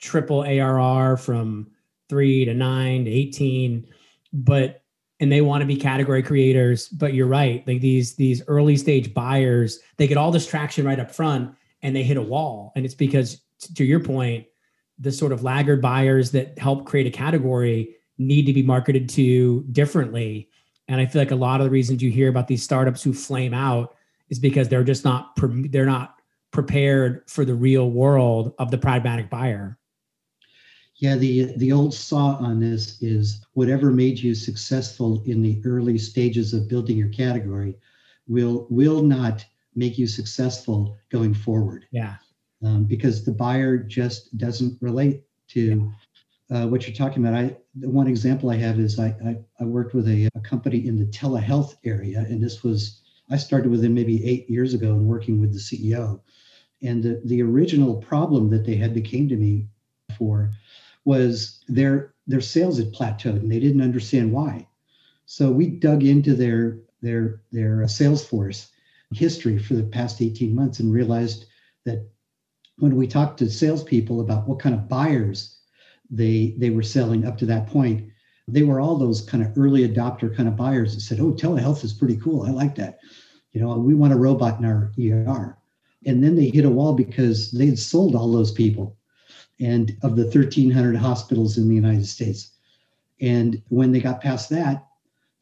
triple 0.00 0.42
ARR 0.42 1.18
from 1.18 1.70
3 2.08 2.46
to 2.46 2.54
9 2.54 3.04
to 3.04 3.10
18, 3.10 3.86
but 4.32 4.82
and 5.20 5.30
they 5.30 5.42
want 5.42 5.60
to 5.60 5.66
be 5.66 5.76
category 5.76 6.22
creators, 6.22 6.88
but 6.88 7.12
you're 7.12 7.26
right. 7.26 7.66
Like 7.66 7.82
these 7.82 8.16
these 8.16 8.42
early 8.48 8.76
stage 8.76 9.12
buyers, 9.12 9.78
they 9.98 10.06
get 10.06 10.16
all 10.16 10.30
this 10.30 10.46
traction 10.46 10.86
right 10.86 10.98
up 10.98 11.10
front 11.10 11.54
and 11.82 11.94
they 11.94 12.02
hit 12.02 12.16
a 12.16 12.22
wall. 12.22 12.72
And 12.74 12.86
it's 12.86 12.94
because 12.94 13.42
to 13.74 13.84
your 13.84 14.00
point, 14.00 14.46
the 15.00 15.10
sort 15.10 15.32
of 15.32 15.42
laggard 15.42 15.80
buyers 15.80 16.30
that 16.32 16.58
help 16.58 16.84
create 16.84 17.06
a 17.06 17.10
category 17.10 17.96
need 18.18 18.44
to 18.46 18.52
be 18.52 18.62
marketed 18.62 19.08
to 19.08 19.62
differently. 19.72 20.50
And 20.88 21.00
I 21.00 21.06
feel 21.06 21.22
like 21.22 21.30
a 21.30 21.36
lot 21.36 21.60
of 21.60 21.64
the 21.64 21.70
reasons 21.70 22.02
you 22.02 22.10
hear 22.10 22.28
about 22.28 22.46
these 22.46 22.62
startups 22.62 23.02
who 23.02 23.14
flame 23.14 23.54
out 23.54 23.96
is 24.28 24.38
because 24.38 24.68
they're 24.68 24.84
just 24.84 25.04
not 25.04 25.32
they're 25.70 25.86
not 25.86 26.16
prepared 26.50 27.22
for 27.28 27.44
the 27.44 27.54
real 27.54 27.90
world 27.90 28.52
of 28.58 28.70
the 28.70 28.78
pragmatic 28.78 29.30
buyer. 29.30 29.78
Yeah, 30.96 31.16
the 31.16 31.56
the 31.56 31.72
old 31.72 31.94
saw 31.94 32.36
on 32.36 32.60
this 32.60 33.00
is 33.00 33.46
whatever 33.54 33.90
made 33.90 34.18
you 34.18 34.34
successful 34.34 35.22
in 35.24 35.40
the 35.40 35.62
early 35.64 35.96
stages 35.96 36.52
of 36.52 36.68
building 36.68 36.98
your 36.98 37.08
category 37.08 37.78
will 38.28 38.66
will 38.68 39.02
not 39.02 39.44
make 39.74 39.96
you 39.96 40.06
successful 40.06 40.98
going 41.10 41.32
forward. 41.32 41.86
Yeah 41.90 42.16
um, 42.64 42.84
because 42.84 43.24
the 43.24 43.32
buyer 43.32 43.78
just 43.78 44.36
doesn't 44.36 44.76
relate 44.80 45.22
to 45.48 45.92
uh, 46.50 46.66
what 46.66 46.86
you're 46.86 46.96
talking 46.96 47.24
about. 47.24 47.38
I 47.38 47.56
the 47.74 47.88
one 47.88 48.06
example 48.06 48.50
I 48.50 48.56
have 48.56 48.78
is 48.78 48.98
I 48.98 49.08
I, 49.24 49.36
I 49.60 49.64
worked 49.64 49.94
with 49.94 50.08
a, 50.08 50.28
a, 50.34 50.40
company 50.40 50.86
in 50.86 50.98
the 50.98 51.06
telehealth 51.06 51.76
area, 51.84 52.20
and 52.20 52.42
this 52.42 52.62
was 52.62 53.00
I 53.30 53.36
started 53.36 53.70
with 53.70 53.82
them 53.82 53.94
maybe 53.94 54.24
eight 54.24 54.50
years 54.50 54.74
ago 54.74 54.92
and 54.92 55.06
working 55.06 55.40
with 55.40 55.52
the 55.52 55.58
CEO, 55.58 56.20
and 56.82 57.02
the 57.02 57.22
the 57.24 57.42
original 57.42 57.96
problem 57.96 58.50
that 58.50 58.66
they 58.66 58.76
had 58.76 58.94
that 58.94 59.04
came 59.04 59.28
to 59.28 59.36
me 59.36 59.68
for 60.18 60.52
was 61.04 61.62
their 61.68 62.14
their 62.26 62.40
sales 62.40 62.78
had 62.78 62.92
plateaued 62.92 63.40
and 63.40 63.50
they 63.50 63.60
didn't 63.60 63.82
understand 63.82 64.32
why. 64.32 64.68
So 65.26 65.50
we 65.50 65.68
dug 65.68 66.02
into 66.02 66.34
their 66.34 66.78
their 67.00 67.42
their 67.52 67.78
Salesforce 67.84 68.68
history 69.12 69.58
for 69.58 69.74
the 69.74 69.82
past 69.82 70.20
18 70.20 70.54
months 70.54 70.80
and 70.80 70.92
realized 70.92 71.46
that 71.84 72.08
when 72.80 72.96
we 72.96 73.06
talked 73.06 73.38
to 73.38 73.50
salespeople 73.50 74.20
about 74.20 74.48
what 74.48 74.58
kind 74.58 74.74
of 74.74 74.88
buyers 74.88 75.58
they 76.10 76.54
they 76.58 76.70
were 76.70 76.82
selling 76.82 77.24
up 77.24 77.38
to 77.38 77.46
that 77.46 77.68
point, 77.68 78.08
they 78.48 78.62
were 78.62 78.80
all 78.80 78.96
those 78.96 79.20
kind 79.20 79.44
of 79.44 79.56
early 79.56 79.86
adopter 79.88 80.34
kind 80.34 80.48
of 80.48 80.56
buyers 80.56 80.94
that 80.94 81.00
said, 81.02 81.20
"Oh, 81.20 81.32
telehealth 81.32 81.84
is 81.84 81.92
pretty 81.92 82.16
cool. 82.16 82.42
I 82.42 82.50
like 82.50 82.74
that. 82.76 82.98
You 83.52 83.60
know, 83.60 83.78
we 83.78 83.94
want 83.94 84.12
a 84.12 84.16
robot 84.16 84.58
in 84.58 84.64
our 84.64 84.92
ER." 84.98 85.56
And 86.06 86.24
then 86.24 86.34
they 86.34 86.48
hit 86.48 86.64
a 86.64 86.70
wall 86.70 86.94
because 86.94 87.50
they'd 87.52 87.78
sold 87.78 88.14
all 88.16 88.32
those 88.32 88.50
people, 88.50 88.96
and 89.60 89.96
of 90.02 90.16
the 90.16 90.24
1,300 90.24 90.96
hospitals 90.96 91.58
in 91.58 91.68
the 91.68 91.74
United 91.74 92.06
States. 92.06 92.52
And 93.20 93.62
when 93.68 93.92
they 93.92 94.00
got 94.00 94.22
past 94.22 94.48
that, 94.50 94.86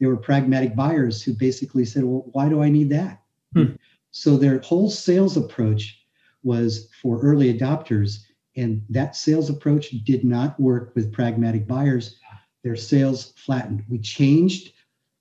there 0.01 0.09
were 0.09 0.17
pragmatic 0.17 0.75
buyers 0.75 1.23
who 1.23 1.33
basically 1.33 1.85
said, 1.85 2.05
"Well, 2.05 2.29
why 2.33 2.49
do 2.49 2.63
I 2.63 2.69
need 2.69 2.91
that?" 2.91 3.23
Hmm. 3.55 3.77
So 4.11 4.37
their 4.37 4.59
whole 4.59 4.91
sales 4.91 5.37
approach 5.37 5.98
was 6.43 6.89
for 7.03 7.21
early 7.21 7.53
adopters. 7.53 8.25
And 8.57 8.83
that 8.91 9.17
sales 9.17 9.51
approach 9.51 9.91
did 10.05 10.25
not 10.25 10.59
work 10.59 10.93
with 10.95 11.13
pragmatic 11.13 11.67
buyers. 11.67 12.19
Their 12.65 12.77
sales 12.77 13.33
flattened. 13.37 13.85
We 13.89 13.99
changed 13.99 14.73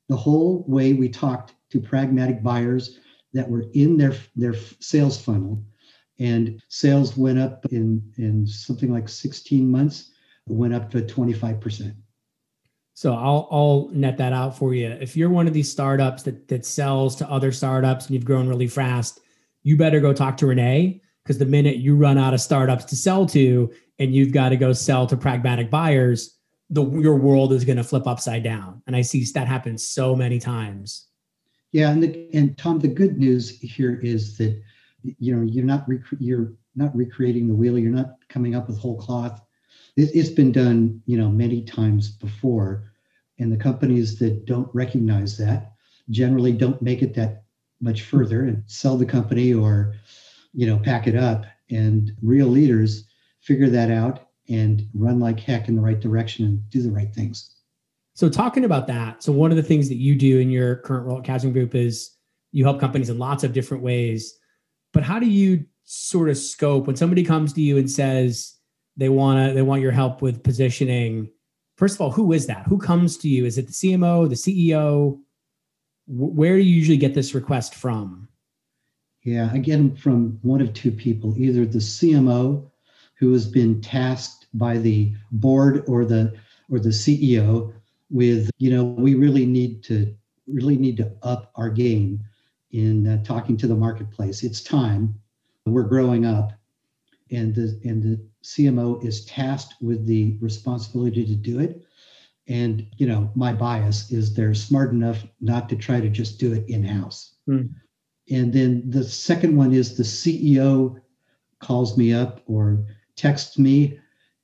the 0.10 0.18
whole 0.18 0.64
way 0.68 0.94
we 0.94 1.10
talked 1.10 1.54
to 1.72 1.80
pragmatic 1.80 2.42
buyers 2.42 3.00
that 3.34 3.50
were 3.50 3.66
in 3.74 3.98
their, 3.98 4.16
their 4.36 4.56
sales 4.80 5.22
funnel. 5.22 5.64
And 6.20 6.62
sales 6.70 7.16
went 7.16 7.38
up 7.38 7.66
in, 7.72 8.02
in 8.18 8.48
something 8.48 8.92
like 8.92 9.08
16 9.08 9.70
months, 9.70 10.12
went 10.48 10.74
up 10.74 10.90
to 10.92 11.02
25%. 11.02 11.96
So 12.98 13.14
I'll 13.14 13.48
I'll 13.52 13.90
net 13.94 14.18
that 14.18 14.34
out 14.34 14.58
for 14.58 14.74
you. 14.74 14.88
If 14.88 15.16
you're 15.16 15.30
one 15.30 15.46
of 15.46 15.54
these 15.54 15.72
startups 15.72 16.24
that 16.24 16.48
that 16.48 16.66
sells 16.66 17.16
to 17.18 17.30
other 17.30 17.52
startups 17.52 18.08
and 18.08 18.16
you've 18.16 18.26
grown 18.26 18.48
really 18.48 18.68
fast, 18.68 19.20
you 19.62 19.78
better 19.78 20.00
go 20.00 20.14
talk 20.14 20.36
to 20.38 20.48
Renee 20.48 21.04
because 21.28 21.38
the 21.38 21.46
minute 21.46 21.76
you 21.76 21.94
run 21.94 22.18
out 22.18 22.34
of 22.34 22.40
startups 22.40 22.86
to 22.86 22.96
sell 22.96 23.26
to 23.26 23.70
and 24.00 24.16
you've 24.16 24.32
got 24.32 24.50
to 24.50 24.56
go 24.56 24.72
sell 24.72 25.06
to 25.06 25.18
pragmatic 25.18 25.70
buyers, 25.70 26.38
the 26.70 26.90
your 27.00 27.18
world 27.18 27.52
is 27.52 27.66
going 27.66 27.76
to 27.76 27.84
flip 27.84 28.08
upside 28.08 28.44
down. 28.44 28.82
And 28.88 28.96
I 28.96 29.02
see 29.02 29.26
that 29.34 29.46
happen 29.46 29.78
so 29.78 30.16
many 30.16 30.40
times. 30.40 31.08
Yeah, 31.74 31.90
and 31.90 32.02
the, 32.02 32.30
and 32.34 32.58
Tom, 32.58 32.80
the 32.80 32.88
good 32.88 33.18
news 33.18 33.60
here 33.60 34.00
is 34.02 34.38
that 34.38 34.62
you 35.04 35.36
know 35.36 35.42
you're 35.44 35.66
not 35.66 35.88
rec- 35.88 36.20
you're 36.20 36.54
not 36.76 36.96
recreating 36.96 37.48
the 37.48 37.54
wheel. 37.56 37.78
You're 37.78 37.92
not 37.92 38.16
coming 38.30 38.56
up 38.56 38.68
with 38.68 38.80
whole 38.80 38.98
cloth. 38.98 39.42
It, 39.98 40.12
it's 40.14 40.30
been 40.30 40.54
done, 40.54 41.02
you 41.08 41.18
know, 41.18 41.30
many 41.30 41.62
times 41.64 42.10
before, 42.10 42.92
and 43.38 43.52
the 43.52 43.58
companies 43.58 44.18
that 44.20 44.46
don't 44.46 44.74
recognize 44.74 45.38
that 45.40 45.74
generally 46.10 46.54
don't 46.54 46.82
make 46.82 47.02
it 47.02 47.14
that 47.16 47.44
much 47.82 48.04
further 48.04 48.46
and 48.46 48.64
sell 48.66 48.98
the 48.98 49.06
company 49.06 49.54
or 49.54 49.94
you 50.58 50.66
know, 50.66 50.80
pack 50.80 51.08
it 51.08 51.16
up. 51.16 51.46
And 51.70 52.12
real 52.22 52.48
leaders 52.48 53.06
figure 53.42 53.70
that 53.70 53.92
out 53.92 54.28
and 54.50 54.82
run 54.94 55.20
like 55.20 55.40
heck 55.40 55.68
in 55.70 55.76
the 55.76 55.82
right 55.82 56.00
direction 56.00 56.46
and 56.46 56.70
do 56.70 56.82
the 56.82 56.92
right 56.92 57.14
things. 57.14 57.56
So, 58.16 58.28
talking 58.28 58.66
about 58.66 58.88
that, 58.88 59.22
so 59.22 59.32
one 59.32 59.52
of 59.52 59.58
the 59.58 59.64
things 59.64 59.88
that 59.90 59.98
you 59.98 60.16
do 60.16 60.40
in 60.40 60.50
your 60.50 60.78
current 60.78 61.06
role 61.06 61.20
at 61.20 61.24
Chasm 61.24 61.54
Group 61.54 61.76
is 61.76 62.16
you 62.52 62.64
help 62.64 62.80
companies 62.80 63.10
in 63.10 63.20
lots 63.20 63.44
of 63.44 63.54
different 63.54 63.84
ways. 63.84 64.34
But 64.94 65.04
how 65.04 65.20
do 65.20 65.28
you 65.28 65.64
sort 65.84 66.28
of 66.28 66.38
scope 66.38 66.88
when 66.88 66.96
somebody 66.96 67.24
comes 67.24 67.54
to 67.54 67.62
you 67.62 67.78
and 67.78 67.90
says 67.90 68.56
they 68.96 69.10
want 69.10 69.50
to 69.50 69.54
they 69.54 69.62
want 69.62 69.84
your 69.84 69.92
help 69.92 70.24
with 70.24 70.44
positioning? 70.44 71.30
First 71.76 71.96
of 71.96 72.02
all, 72.02 72.10
who 72.10 72.34
is 72.34 72.48
that? 72.48 72.66
Who 72.66 72.80
comes 72.80 73.18
to 73.18 73.30
you? 73.30 73.46
Is 73.46 73.60
it 73.60 73.68
the 73.68 73.74
CMO, 73.74 74.28
the 74.28 74.36
CEO? 74.36 75.20
Where 76.08 76.56
do 76.56 76.64
you 76.64 76.74
usually 76.74 76.98
get 76.98 77.14
this 77.14 77.36
request 77.36 77.76
from? 77.76 78.28
Yeah, 79.28 79.54
again, 79.54 79.94
from 79.94 80.40
one 80.42 80.62
of 80.62 80.74
two 80.74 80.90
people, 80.90 81.38
either 81.38 81.66
the 81.66 81.80
CMO, 81.80 82.72
who 83.16 83.34
has 83.34 83.46
been 83.46 83.82
tasked 83.82 84.48
by 84.54 84.78
the 84.78 85.14
board 85.34 85.84
or 85.86 86.06
the 86.06 86.34
or 86.72 86.80
the 86.80 86.92
CEO 86.92 87.74
with, 88.10 88.50
you 88.58 88.72
know, 88.72 88.86
we 88.86 89.16
really 89.16 89.46
need 89.46 89.84
to 89.84 90.16
really 90.48 90.78
need 90.78 90.96
to 90.98 91.12
up 91.24 91.52
our 91.56 91.70
game 91.70 92.24
in 92.72 93.06
uh, 93.06 93.22
talking 93.26 93.58
to 93.58 93.68
the 93.68 93.76
marketplace. 93.76 94.44
It's 94.44 94.62
time. 94.62 95.20
We're 95.66 95.84
growing 95.84 96.26
up, 96.26 96.54
and 97.30 97.54
the 97.54 97.78
and 97.84 98.02
the 98.02 98.26
CMO 98.46 99.04
is 99.04 99.26
tasked 99.26 99.74
with 99.82 100.06
the 100.06 100.38
responsibility 100.40 101.26
to 101.26 101.36
do 101.36 101.60
it. 101.60 101.84
And 102.48 102.88
you 102.96 103.08
know, 103.08 103.30
my 103.36 103.52
bias 103.52 104.10
is 104.10 104.34
they're 104.34 104.54
smart 104.54 104.94
enough 104.94 105.26
not 105.42 105.68
to 105.68 105.76
try 105.76 106.00
to 106.00 106.08
just 106.08 106.40
do 106.40 106.54
it 106.54 106.64
in 106.70 106.82
house. 106.82 107.34
Mm. 107.50 107.74
And 108.30 108.52
then 108.52 108.84
the 108.90 109.04
second 109.04 109.56
one 109.56 109.74
is 109.74 109.96
the 109.96 110.04
CEO 110.04 111.00
calls 111.60 111.98
me 111.98 112.14
up 112.14 112.42
or 112.46 112.86
texts 113.16 113.58
me 113.58 114.00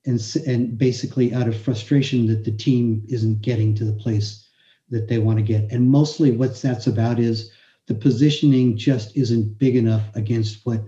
and, 0.06 0.20
and 0.46 0.76
basically 0.76 1.34
out 1.34 1.48
of 1.48 1.56
frustration 1.56 2.26
that 2.26 2.44
the 2.44 2.52
team 2.52 3.02
isn't 3.08 3.42
getting 3.42 3.74
to 3.74 3.84
the 3.84 3.92
place 3.92 4.48
that 4.90 5.08
they 5.08 5.18
want 5.18 5.38
to 5.38 5.44
get. 5.44 5.70
And 5.70 5.88
mostly 5.88 6.30
what 6.30 6.60
that's 6.60 6.86
about 6.86 7.18
is 7.18 7.50
the 7.86 7.94
positioning 7.94 8.76
just 8.76 9.16
isn't 9.16 9.58
big 9.58 9.76
enough 9.76 10.02
against 10.14 10.64
what 10.64 10.82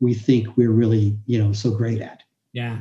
we 0.00 0.14
think 0.14 0.56
we're 0.56 0.70
really, 0.70 1.18
you 1.26 1.42
know, 1.42 1.52
so 1.52 1.70
great 1.70 2.00
at. 2.00 2.22
Yeah. 2.52 2.80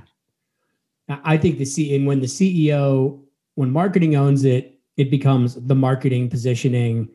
I 1.09 1.37
think 1.37 1.57
the 1.57 1.65
C 1.65 1.95
and 1.95 2.05
when 2.05 2.19
the 2.19 2.27
CEO, 2.27 3.19
when 3.55 3.71
marketing 3.71 4.15
owns 4.15 4.45
it, 4.45 4.79
it 4.95 5.09
becomes 5.09 5.55
the 5.55 5.75
marketing 5.75 6.29
positioning 6.29 7.09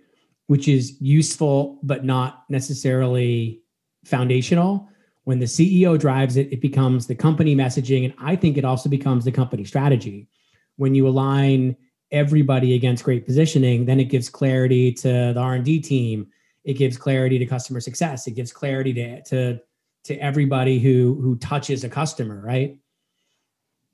which 0.46 0.68
is 0.68 1.00
useful 1.00 1.78
but 1.82 2.04
not 2.04 2.44
necessarily 2.48 3.62
foundational. 4.04 4.88
When 5.24 5.38
the 5.38 5.46
CEO 5.46 5.98
drives 5.98 6.36
it, 6.36 6.52
it 6.52 6.60
becomes 6.60 7.06
the 7.06 7.14
company 7.14 7.56
messaging. 7.56 8.04
And 8.04 8.14
I 8.18 8.36
think 8.36 8.58
it 8.58 8.64
also 8.64 8.88
becomes 8.88 9.24
the 9.24 9.32
company 9.32 9.64
strategy. 9.64 10.28
When 10.76 10.94
you 10.94 11.08
align 11.08 11.76
everybody 12.10 12.74
against 12.74 13.04
great 13.04 13.24
positioning, 13.24 13.86
then 13.86 13.98
it 13.98 14.04
gives 14.04 14.28
clarity 14.28 14.92
to 14.92 15.32
the 15.32 15.40
R&D 15.40 15.80
team. 15.80 16.26
It 16.64 16.74
gives 16.74 16.96
clarity 16.96 17.38
to 17.38 17.46
customer 17.46 17.80
success. 17.80 18.26
It 18.26 18.32
gives 18.32 18.52
clarity 18.52 18.92
to, 18.94 19.22
to, 19.24 19.60
to 20.04 20.16
everybody 20.18 20.78
who, 20.78 21.18
who 21.20 21.36
touches 21.36 21.84
a 21.84 21.88
customer, 21.88 22.42
right? 22.44 22.76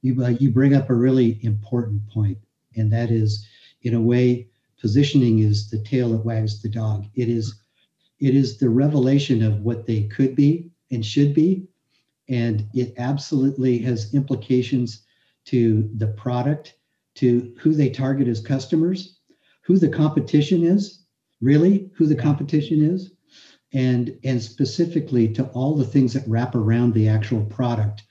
You, 0.03 0.25
uh, 0.25 0.29
you 0.29 0.51
bring 0.51 0.75
up 0.75 0.91
a 0.91 0.95
really 0.95 1.39
important 1.43 2.07
point, 2.09 2.39
and 2.77 2.93
that 2.93 3.11
is, 3.11 3.47
in 3.83 3.95
a 3.95 4.01
way, 4.01 4.50
positioning 4.81 5.41
is 5.41 5.71
the 5.71 5.83
tail 5.83 6.11
that 6.11 6.25
wags 6.25 6.63
the 6.63 6.69
dog. 6.69 7.07
It 7.15 7.29
is 7.29 7.55
it 8.19 8.35
is 8.35 8.59
the 8.59 8.69
revelation 8.69 9.43
of 9.43 9.63
what 9.63 9.87
they 9.87 10.03
could 10.03 10.37
be 10.37 10.71
and 10.91 11.05
should 11.05 11.35
be. 11.35 11.67
And 12.29 12.69
it 12.75 12.95
absolutely 12.99 13.79
has 13.79 14.15
implications 14.15 15.03
to 15.47 15.91
the 15.97 16.09
product, 16.09 16.75
to 17.17 17.55
who 17.59 17.73
they 17.73 17.89
target 17.89 18.29
as 18.29 18.41
customers, 18.41 19.19
who 19.63 19.79
the 19.79 19.89
competition 19.89 20.63
is, 20.63 21.03
really, 21.41 21.91
who 21.95 22.07
the 22.07 22.15
competition 22.15 22.83
is, 22.85 23.11
and, 23.73 24.19
and 24.23 24.43
specifically 24.43 25.29
to 25.33 25.47
all 25.49 25.75
the 25.75 25.85
things 25.85 26.13
that 26.13 26.29
wrap 26.29 26.55
around 26.55 26.93
the 26.93 27.09
actual 27.09 27.45
product, 27.47 28.03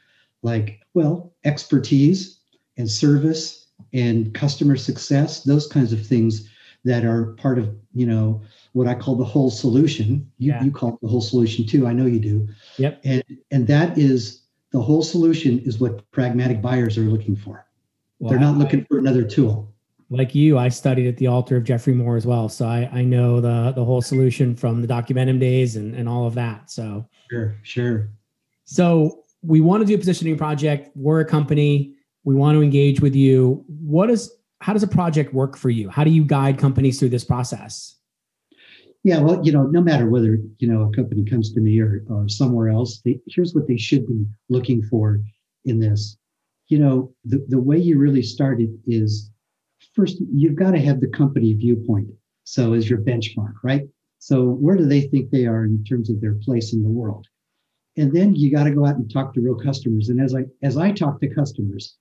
like, 0.42 0.82
well, 0.96 1.34
expertise 1.44 2.40
and 2.78 2.90
service 2.90 3.68
and 3.94 4.34
customer 4.34 4.76
success, 4.76 5.44
those 5.44 5.68
kinds 5.68 5.94
of 5.94 6.06
things 6.06 6.50
that 6.90 7.06
are 7.06 7.34
part 7.34 7.58
of, 7.60 7.70
you 7.94 8.06
know, 8.06 8.42
what 8.74 8.88
I 8.88 8.96
call 8.96 9.16
the 9.16 9.26
whole 9.26 9.50
solution. 9.50 10.30
You, 10.38 10.52
yeah. 10.54 10.64
you 10.64 10.72
call 10.72 10.96
it 10.96 11.02
the 11.02 11.08
whole 11.08 11.22
solution 11.22 11.66
too. 11.66 11.88
I 11.88 11.94
know 11.94 12.06
you 12.06 12.20
do. 12.20 12.48
Yep. 12.78 13.02
And 13.04 13.24
and 13.52 13.68
that 13.68 13.98
is 13.98 14.44
the 14.72 14.82
whole 14.82 15.04
solution 15.04 15.60
is 15.60 15.80
what 15.80 16.10
pragmatic 16.12 16.62
buyers 16.62 16.98
are 16.98 17.02
looking 17.02 17.36
for. 17.36 17.66
They're 18.22 18.40
not 18.40 18.58
looking 18.58 18.84
for 18.86 18.98
another 18.98 19.24
tool. 19.24 19.74
Like 20.10 20.36
you, 20.36 20.58
I 20.58 20.70
studied 20.70 21.08
at 21.08 21.18
the 21.18 21.28
altar 21.28 21.56
of 21.56 21.64
Jeffrey 21.64 21.94
Moore 21.94 22.18
as 22.18 22.26
well. 22.26 22.50
So 22.50 22.66
I, 22.66 22.90
I 22.92 23.04
know 23.04 23.40
the 23.40 23.72
the 23.76 23.86
whole 23.86 24.02
solution 24.02 24.56
from 24.56 24.82
the 24.82 24.88
Documentum 24.88 25.40
days 25.40 25.76
and, 25.76 25.96
and 25.96 26.10
all 26.10 26.26
of 26.26 26.34
that. 26.36 26.70
So 26.70 27.08
sure, 27.30 27.56
sure. 27.64 28.10
So 28.66 29.24
we 29.42 29.62
want 29.62 29.82
to 29.82 29.86
do 29.86 29.96
a 29.96 29.98
positioning 29.98 30.38
project. 30.38 30.90
We're 30.96 31.22
a 31.22 31.26
company. 31.26 31.94
We 32.24 32.36
want 32.36 32.56
to 32.58 32.62
engage 32.62 33.00
with 33.00 33.16
you. 33.16 33.64
What 33.68 34.10
is 34.10 34.32
how 34.60 34.74
does 34.74 34.84
a 34.84 34.88
project 34.88 35.34
work 35.34 35.58
for 35.58 35.70
you? 35.70 35.90
How 35.90 36.04
do 36.04 36.12
you 36.12 36.24
guide 36.24 36.58
companies 36.58 37.00
through 37.00 37.10
this 37.10 37.24
process? 37.24 37.96
Yeah, 39.04 39.20
well, 39.20 39.40
you 39.44 39.54
know, 39.54 39.64
no 39.64 39.82
matter 39.82 40.10
whether 40.10 40.38
you 40.60 40.68
know 40.68 40.82
a 40.84 40.92
company 40.92 41.24
comes 41.24 41.54
to 41.54 41.62
me 41.62 41.80
or, 41.80 42.04
or 42.10 42.28
somewhere 42.28 42.70
else, 42.70 43.02
they, 43.04 43.20
here's 43.28 43.54
what 43.54 43.68
they 43.68 43.78
should 43.78 44.06
be 44.06 44.26
looking 44.50 44.84
for 44.84 45.22
in 45.66 45.80
this. 45.80 46.18
You 46.68 46.80
know, 46.80 47.14
the, 47.24 47.44
the 47.48 47.60
way 47.60 47.78
you 47.78 47.98
really 47.98 48.22
start 48.22 48.60
it 48.60 48.70
is 48.86 49.32
first 49.96 50.18
you've 50.32 50.56
got 50.56 50.72
to 50.72 50.80
have 50.80 51.00
the 51.00 51.08
company 51.08 51.54
viewpoint. 51.54 52.10
So 52.44 52.74
as 52.74 52.90
your 52.90 53.00
benchmark, 53.00 53.54
right? 53.64 53.84
So 54.20 54.44
where 54.44 54.76
do 54.76 54.86
they 54.86 55.02
think 55.02 55.30
they 55.30 55.46
are 55.46 55.64
in 55.64 55.84
terms 55.86 56.10
of 56.10 56.20
their 56.20 56.36
place 56.36 56.74
in 56.74 56.84
the 56.84 56.90
world? 56.90 57.26
And 57.96 58.12
then 58.14 58.36
you 58.36 58.52
got 58.52 58.66
to 58.66 58.72
go 58.72 58.86
out 58.86 58.96
and 58.96 59.12
talk 59.12 59.34
to 59.34 59.42
real 59.42 59.56
customers. 59.56 60.10
And 60.10 60.20
as 60.20 60.36
I 60.36 60.44
as 60.62 60.76
I 60.78 60.92
talk 60.92 61.22
to 61.22 61.34
customers 61.34 61.96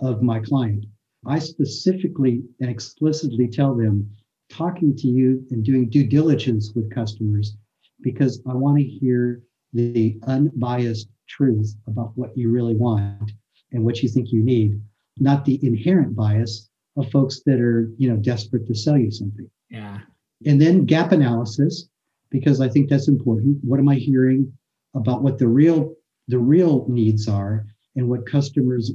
of 0.00 0.22
my 0.22 0.40
client, 0.40 0.86
I 1.28 1.38
specifically 1.38 2.42
and 2.60 2.70
explicitly 2.70 3.48
tell 3.48 3.74
them 3.74 4.10
talking 4.48 4.96
to 4.96 5.06
you 5.06 5.44
and 5.50 5.62
doing 5.62 5.90
due 5.90 6.06
diligence 6.06 6.72
with 6.74 6.90
customers 6.90 7.56
because 8.00 8.40
I 8.48 8.54
want 8.54 8.78
to 8.78 8.84
hear 8.84 9.42
the 9.74 10.18
unbiased 10.26 11.08
truth 11.28 11.76
about 11.86 12.12
what 12.16 12.36
you 12.36 12.50
really 12.50 12.74
want 12.74 13.32
and 13.72 13.84
what 13.84 14.02
you 14.02 14.08
think 14.08 14.32
you 14.32 14.42
need, 14.42 14.80
not 15.18 15.44
the 15.44 15.60
inherent 15.62 16.16
bias 16.16 16.70
of 16.96 17.10
folks 17.10 17.42
that 17.44 17.60
are, 17.60 17.90
you 17.98 18.08
know, 18.08 18.16
desperate 18.16 18.66
to 18.66 18.74
sell 18.74 18.96
you 18.96 19.10
something. 19.10 19.50
Yeah. 19.68 19.98
And 20.46 20.60
then 20.60 20.86
gap 20.86 21.12
analysis, 21.12 21.88
because 22.30 22.60
I 22.60 22.68
think 22.68 22.88
that's 22.88 23.08
important. 23.08 23.58
What 23.62 23.80
am 23.80 23.88
I 23.88 23.96
hearing 23.96 24.52
about 24.94 25.22
what 25.22 25.38
the 25.38 25.48
real 25.48 25.94
the 26.28 26.38
real 26.38 26.86
needs 26.88 27.26
are 27.26 27.66
and 27.96 28.08
what 28.08 28.26
customers' 28.26 28.92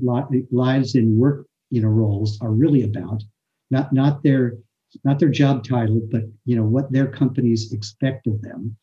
lives 0.52 0.96
and 0.96 1.18
work, 1.18 1.48
you 1.74 1.82
know, 1.82 1.88
roles 1.88 2.40
are 2.40 2.52
really 2.52 2.84
about, 2.84 3.24
not 3.72 3.92
not 3.92 4.22
their 4.22 4.60
not 5.04 5.18
their 5.18 5.30
job 5.30 5.68
title, 5.68 6.08
but 6.12 6.22
you 6.46 6.56
know 6.56 6.64
what 6.64 6.92
their 6.92 7.08
companies 7.08 7.74
expect 7.74 8.28
of 8.28 8.40
them. 8.44 8.78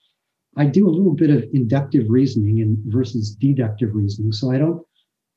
I 0.57 0.67
do 0.67 0.89
a 0.89 0.91
little 0.91 1.15
bit 1.15 1.31
of 1.31 1.45
inductive 1.53 2.07
reasoning 2.09 2.63
and 2.63 2.77
versus 2.93 3.37
deductive 3.37 3.95
reasoning. 3.95 4.33
So 4.33 4.51
I 4.51 4.59
don't 4.59 4.85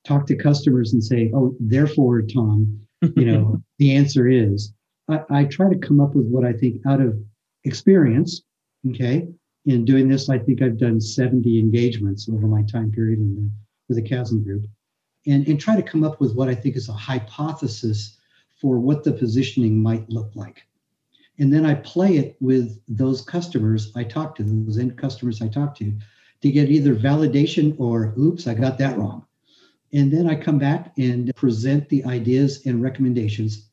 talk 0.04 0.26
to 0.28 0.36
customers 0.36 0.94
and 0.94 1.04
say, 1.04 1.32
"Oh, 1.36 1.56
therefore, 1.60 2.24
Tom, 2.24 2.80
you 3.16 3.26
know, 3.26 3.62
the 3.78 3.96
answer 3.96 4.28
is." 4.28 4.74
I, 5.08 5.20
I 5.30 5.44
try 5.46 5.70
to 5.70 5.78
come 5.78 6.00
up 6.00 6.16
with 6.16 6.26
what 6.26 6.46
I 6.46 6.54
think 6.54 6.82
out 6.88 7.02
of 7.02 7.16
experience. 7.66 8.42
Okay, 8.90 9.28
in 9.66 9.86
doing 9.86 10.10
this, 10.10 10.28
I 10.28 10.40
think 10.40 10.64
I've 10.64 10.80
done 10.80 11.00
70 11.00 11.60
engagements 11.60 12.28
over 12.28 12.48
my 12.48 12.64
time 12.64 12.92
period 12.92 13.20
in 13.20 13.36
the, 13.36 13.52
with 13.88 13.98
the 13.98 14.10
Chasm 14.10 14.44
Group, 14.44 14.66
and 15.26 15.48
and 15.48 15.60
try 15.60 15.76
to 15.76 15.84
come 15.84 16.04
up 16.04 16.20
with 16.20 16.36
what 16.36 16.50
I 16.50 16.56
think 16.56 16.76
is 16.76 16.90
a 16.90 16.94
hypothesis 16.94 18.18
for 18.60 18.80
what 18.80 19.04
the 19.04 19.12
positioning 19.12 19.82
might 19.82 20.10
look 20.10 20.32
like. 20.36 20.64
And 21.40 21.52
then 21.52 21.66
I 21.66 21.76
play 21.76 22.18
it 22.18 22.38
with 22.40 22.80
those 22.88 23.22
customers 23.22 23.92
I 23.96 24.04
talk 24.04 24.36
to, 24.36 24.44
those 24.44 24.78
end 24.78 24.98
customers 24.98 25.42
I 25.42 25.48
talk 25.48 25.76
to, 25.76 25.94
to 26.42 26.52
get 26.52 26.70
either 26.70 26.96
validation 26.96 27.76
or, 27.80 28.14
oops, 28.20 28.48
I 28.48 28.54
got 28.54 28.78
that 28.78 28.98
wrong. 28.98 29.26
And 29.94 30.12
then 30.12 30.28
I 30.28 30.36
come 30.36 30.60
back 30.60 30.94
and 30.98 31.34
present 31.36 31.90
the 31.90 32.04
ideas 32.06 32.66
and 32.66 32.82
recommendations. 32.82 33.70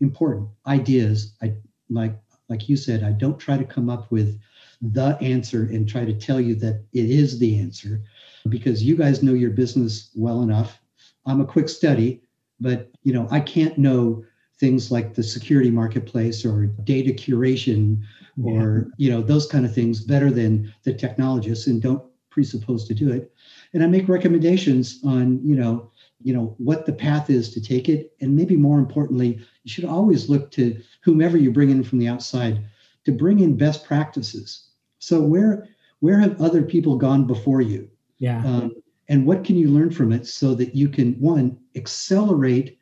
Important 0.00 0.48
ideas. 0.66 1.34
I 1.42 1.54
like 1.88 2.18
like 2.48 2.68
you 2.68 2.76
said, 2.76 3.02
I 3.02 3.12
don't 3.12 3.38
try 3.38 3.56
to 3.56 3.64
come 3.64 3.88
up 3.88 4.10
with 4.10 4.38
the 4.82 5.16
answer 5.20 5.62
and 5.62 5.88
try 5.88 6.04
to 6.04 6.12
tell 6.12 6.40
you 6.40 6.54
that 6.56 6.84
it 6.92 7.08
is 7.08 7.38
the 7.38 7.58
answer 7.58 8.02
because 8.48 8.82
you 8.82 8.96
guys 8.96 9.22
know 9.22 9.32
your 9.32 9.50
business 9.50 10.10
well 10.14 10.42
enough. 10.42 10.81
I'm 11.26 11.40
a 11.40 11.46
quick 11.46 11.68
study, 11.68 12.22
but 12.60 12.90
you 13.02 13.12
know, 13.12 13.28
I 13.30 13.40
can't 13.40 13.78
know 13.78 14.24
things 14.58 14.92
like 14.92 15.14
the 15.14 15.22
security 15.22 15.70
marketplace 15.70 16.44
or 16.44 16.66
data 16.84 17.12
curation 17.12 18.00
or 18.44 18.86
you 18.96 19.10
know 19.10 19.20
those 19.20 19.46
kind 19.46 19.66
of 19.66 19.74
things 19.74 20.00
better 20.00 20.30
than 20.30 20.72
the 20.84 20.94
technologists 20.94 21.66
and 21.66 21.82
don't 21.82 22.02
presuppose 22.30 22.86
to 22.86 22.94
do 22.94 23.10
it. 23.10 23.32
And 23.74 23.82
i 23.82 23.86
make 23.86 24.08
recommendations 24.08 25.00
on 25.04 25.40
you 25.44 25.56
know 25.56 25.90
you 26.22 26.32
know 26.32 26.54
what 26.58 26.86
the 26.86 26.92
path 26.92 27.28
is 27.28 27.52
to 27.54 27.60
take 27.60 27.88
it. 27.88 28.14
And 28.20 28.36
maybe 28.36 28.56
more 28.56 28.78
importantly 28.78 29.40
you 29.64 29.70
should 29.70 29.84
always 29.84 30.28
look 30.28 30.50
to 30.52 30.80
whomever 31.02 31.36
you 31.36 31.50
bring 31.50 31.70
in 31.70 31.84
from 31.84 31.98
the 31.98 32.08
outside 32.08 32.64
to 33.04 33.12
bring 33.12 33.40
in 33.40 33.56
best 33.56 33.84
practices. 33.84 34.68
So 34.98 35.20
where 35.20 35.68
where 36.00 36.18
have 36.18 36.40
other 36.40 36.62
people 36.62 36.96
gone 36.96 37.26
before 37.26 37.60
you? 37.60 37.88
Yeah. 38.18 38.44
Um, 38.44 38.81
and 39.12 39.26
what 39.26 39.44
can 39.44 39.56
you 39.56 39.68
learn 39.68 39.90
from 39.90 40.10
it 40.10 40.26
so 40.26 40.54
that 40.54 40.74
you 40.74 40.88
can 40.88 41.12
one 41.20 41.58
accelerate 41.76 42.78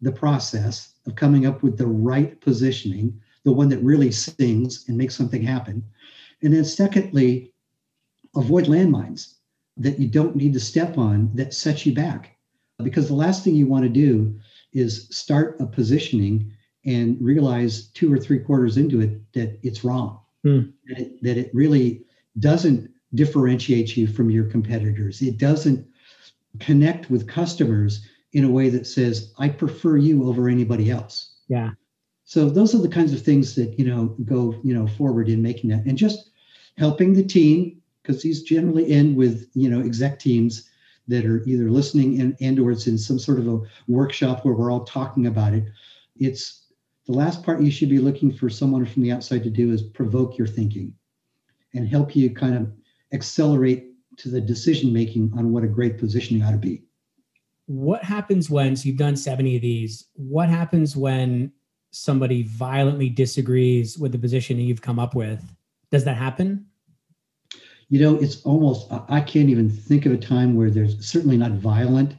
the 0.00 0.12
process 0.12 0.94
of 1.08 1.16
coming 1.16 1.44
up 1.44 1.64
with 1.64 1.76
the 1.76 1.88
right 1.88 2.40
positioning, 2.40 3.20
the 3.42 3.50
one 3.50 3.68
that 3.68 3.82
really 3.82 4.12
sings 4.12 4.84
and 4.86 4.96
makes 4.96 5.16
something 5.16 5.42
happen. 5.42 5.82
And 6.40 6.54
then, 6.54 6.64
secondly, 6.64 7.52
avoid 8.36 8.66
landmines 8.66 9.38
that 9.76 9.98
you 9.98 10.06
don't 10.06 10.36
need 10.36 10.52
to 10.52 10.60
step 10.60 10.98
on 10.98 11.34
that 11.34 11.52
set 11.52 11.84
you 11.84 11.92
back. 11.92 12.36
Because 12.80 13.08
the 13.08 13.14
last 13.14 13.42
thing 13.42 13.56
you 13.56 13.66
want 13.66 13.82
to 13.82 13.88
do 13.88 14.38
is 14.72 15.08
start 15.10 15.56
a 15.60 15.66
positioning 15.66 16.52
and 16.86 17.16
realize 17.20 17.88
two 17.88 18.12
or 18.12 18.18
three 18.18 18.38
quarters 18.38 18.76
into 18.76 19.00
it 19.00 19.20
that 19.32 19.58
it's 19.64 19.82
wrong, 19.82 20.20
hmm. 20.44 20.60
that, 20.86 21.00
it, 21.00 21.22
that 21.24 21.38
it 21.38 21.50
really 21.52 22.04
doesn't 22.38 22.91
differentiate 23.14 23.96
you 23.96 24.06
from 24.06 24.30
your 24.30 24.44
competitors. 24.44 25.22
It 25.22 25.38
doesn't 25.38 25.86
connect 26.60 27.10
with 27.10 27.28
customers 27.28 28.06
in 28.32 28.44
a 28.44 28.50
way 28.50 28.70
that 28.70 28.86
says, 28.86 29.32
I 29.38 29.48
prefer 29.48 29.96
you 29.96 30.28
over 30.28 30.48
anybody 30.48 30.90
else. 30.90 31.34
Yeah. 31.48 31.70
So 32.24 32.48
those 32.48 32.74
are 32.74 32.78
the 32.80 32.88
kinds 32.88 33.12
of 33.12 33.20
things 33.20 33.54
that, 33.56 33.78
you 33.78 33.86
know, 33.86 34.16
go, 34.24 34.58
you 34.64 34.74
know, 34.74 34.86
forward 34.86 35.28
in 35.28 35.42
making 35.42 35.70
that 35.70 35.84
and 35.84 35.98
just 35.98 36.30
helping 36.78 37.12
the 37.12 37.22
team, 37.22 37.82
because 38.02 38.22
these 38.22 38.42
generally 38.42 38.90
end 38.90 39.16
with, 39.16 39.48
you 39.54 39.68
know, 39.68 39.80
exec 39.80 40.18
teams 40.18 40.68
that 41.08 41.26
are 41.26 41.42
either 41.44 41.70
listening 41.70 42.20
and, 42.20 42.36
and 42.40 42.58
or 42.58 42.70
it's 42.70 42.86
in 42.86 42.96
some 42.96 43.18
sort 43.18 43.38
of 43.38 43.48
a 43.48 43.60
workshop 43.88 44.44
where 44.44 44.54
we're 44.54 44.70
all 44.70 44.84
talking 44.84 45.26
about 45.26 45.52
it. 45.52 45.64
It's 46.16 46.66
the 47.06 47.12
last 47.12 47.42
part 47.42 47.60
you 47.60 47.70
should 47.70 47.90
be 47.90 47.98
looking 47.98 48.32
for 48.32 48.48
someone 48.48 48.86
from 48.86 49.02
the 49.02 49.12
outside 49.12 49.42
to 49.42 49.50
do 49.50 49.72
is 49.72 49.82
provoke 49.82 50.38
your 50.38 50.46
thinking 50.46 50.94
and 51.74 51.88
help 51.88 52.14
you 52.14 52.30
kind 52.30 52.54
of 52.54 52.72
accelerate 53.12 53.92
to 54.18 54.28
the 54.28 54.40
decision 54.40 54.92
making 54.92 55.32
on 55.36 55.52
what 55.52 55.64
a 55.64 55.68
great 55.68 55.98
positioning 55.98 56.42
ought 56.42 56.52
to 56.52 56.58
be. 56.58 56.82
What 57.66 58.02
happens 58.02 58.50
when 58.50 58.76
so 58.76 58.88
you've 58.88 58.98
done 58.98 59.16
70 59.16 59.56
of 59.56 59.62
these 59.62 60.06
what 60.14 60.48
happens 60.48 60.96
when 60.96 61.52
somebody 61.90 62.42
violently 62.42 63.08
disagrees 63.08 63.98
with 63.98 64.12
the 64.12 64.18
position 64.18 64.58
you've 64.58 64.82
come 64.82 64.98
up 64.98 65.14
with? 65.14 65.42
Does 65.90 66.04
that 66.04 66.16
happen? 66.16 66.66
You 67.88 68.00
know 68.00 68.16
it's 68.16 68.40
almost 68.42 68.90
i 69.08 69.20
can't 69.20 69.50
even 69.50 69.68
think 69.68 70.06
of 70.06 70.12
a 70.12 70.16
time 70.16 70.56
where 70.56 70.70
there's 70.70 71.04
certainly 71.06 71.36
not 71.36 71.52
violent. 71.52 72.14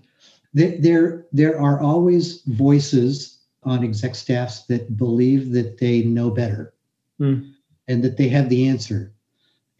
There 0.54 0.78
there, 0.80 1.26
there 1.32 1.60
are 1.60 1.80
always 1.80 2.44
voices 2.44 3.40
on 3.64 3.84
exec 3.84 4.16
staffs 4.16 4.66
that 4.66 4.98
believe 4.98 5.52
that 5.54 5.80
they 5.80 6.04
know 6.04 6.30
better 6.30 6.74
mm. 7.20 7.52
and 7.88 8.04
that 8.04 8.18
they 8.18 8.30
have 8.30 8.50
the 8.50 8.68
answer 8.68 9.13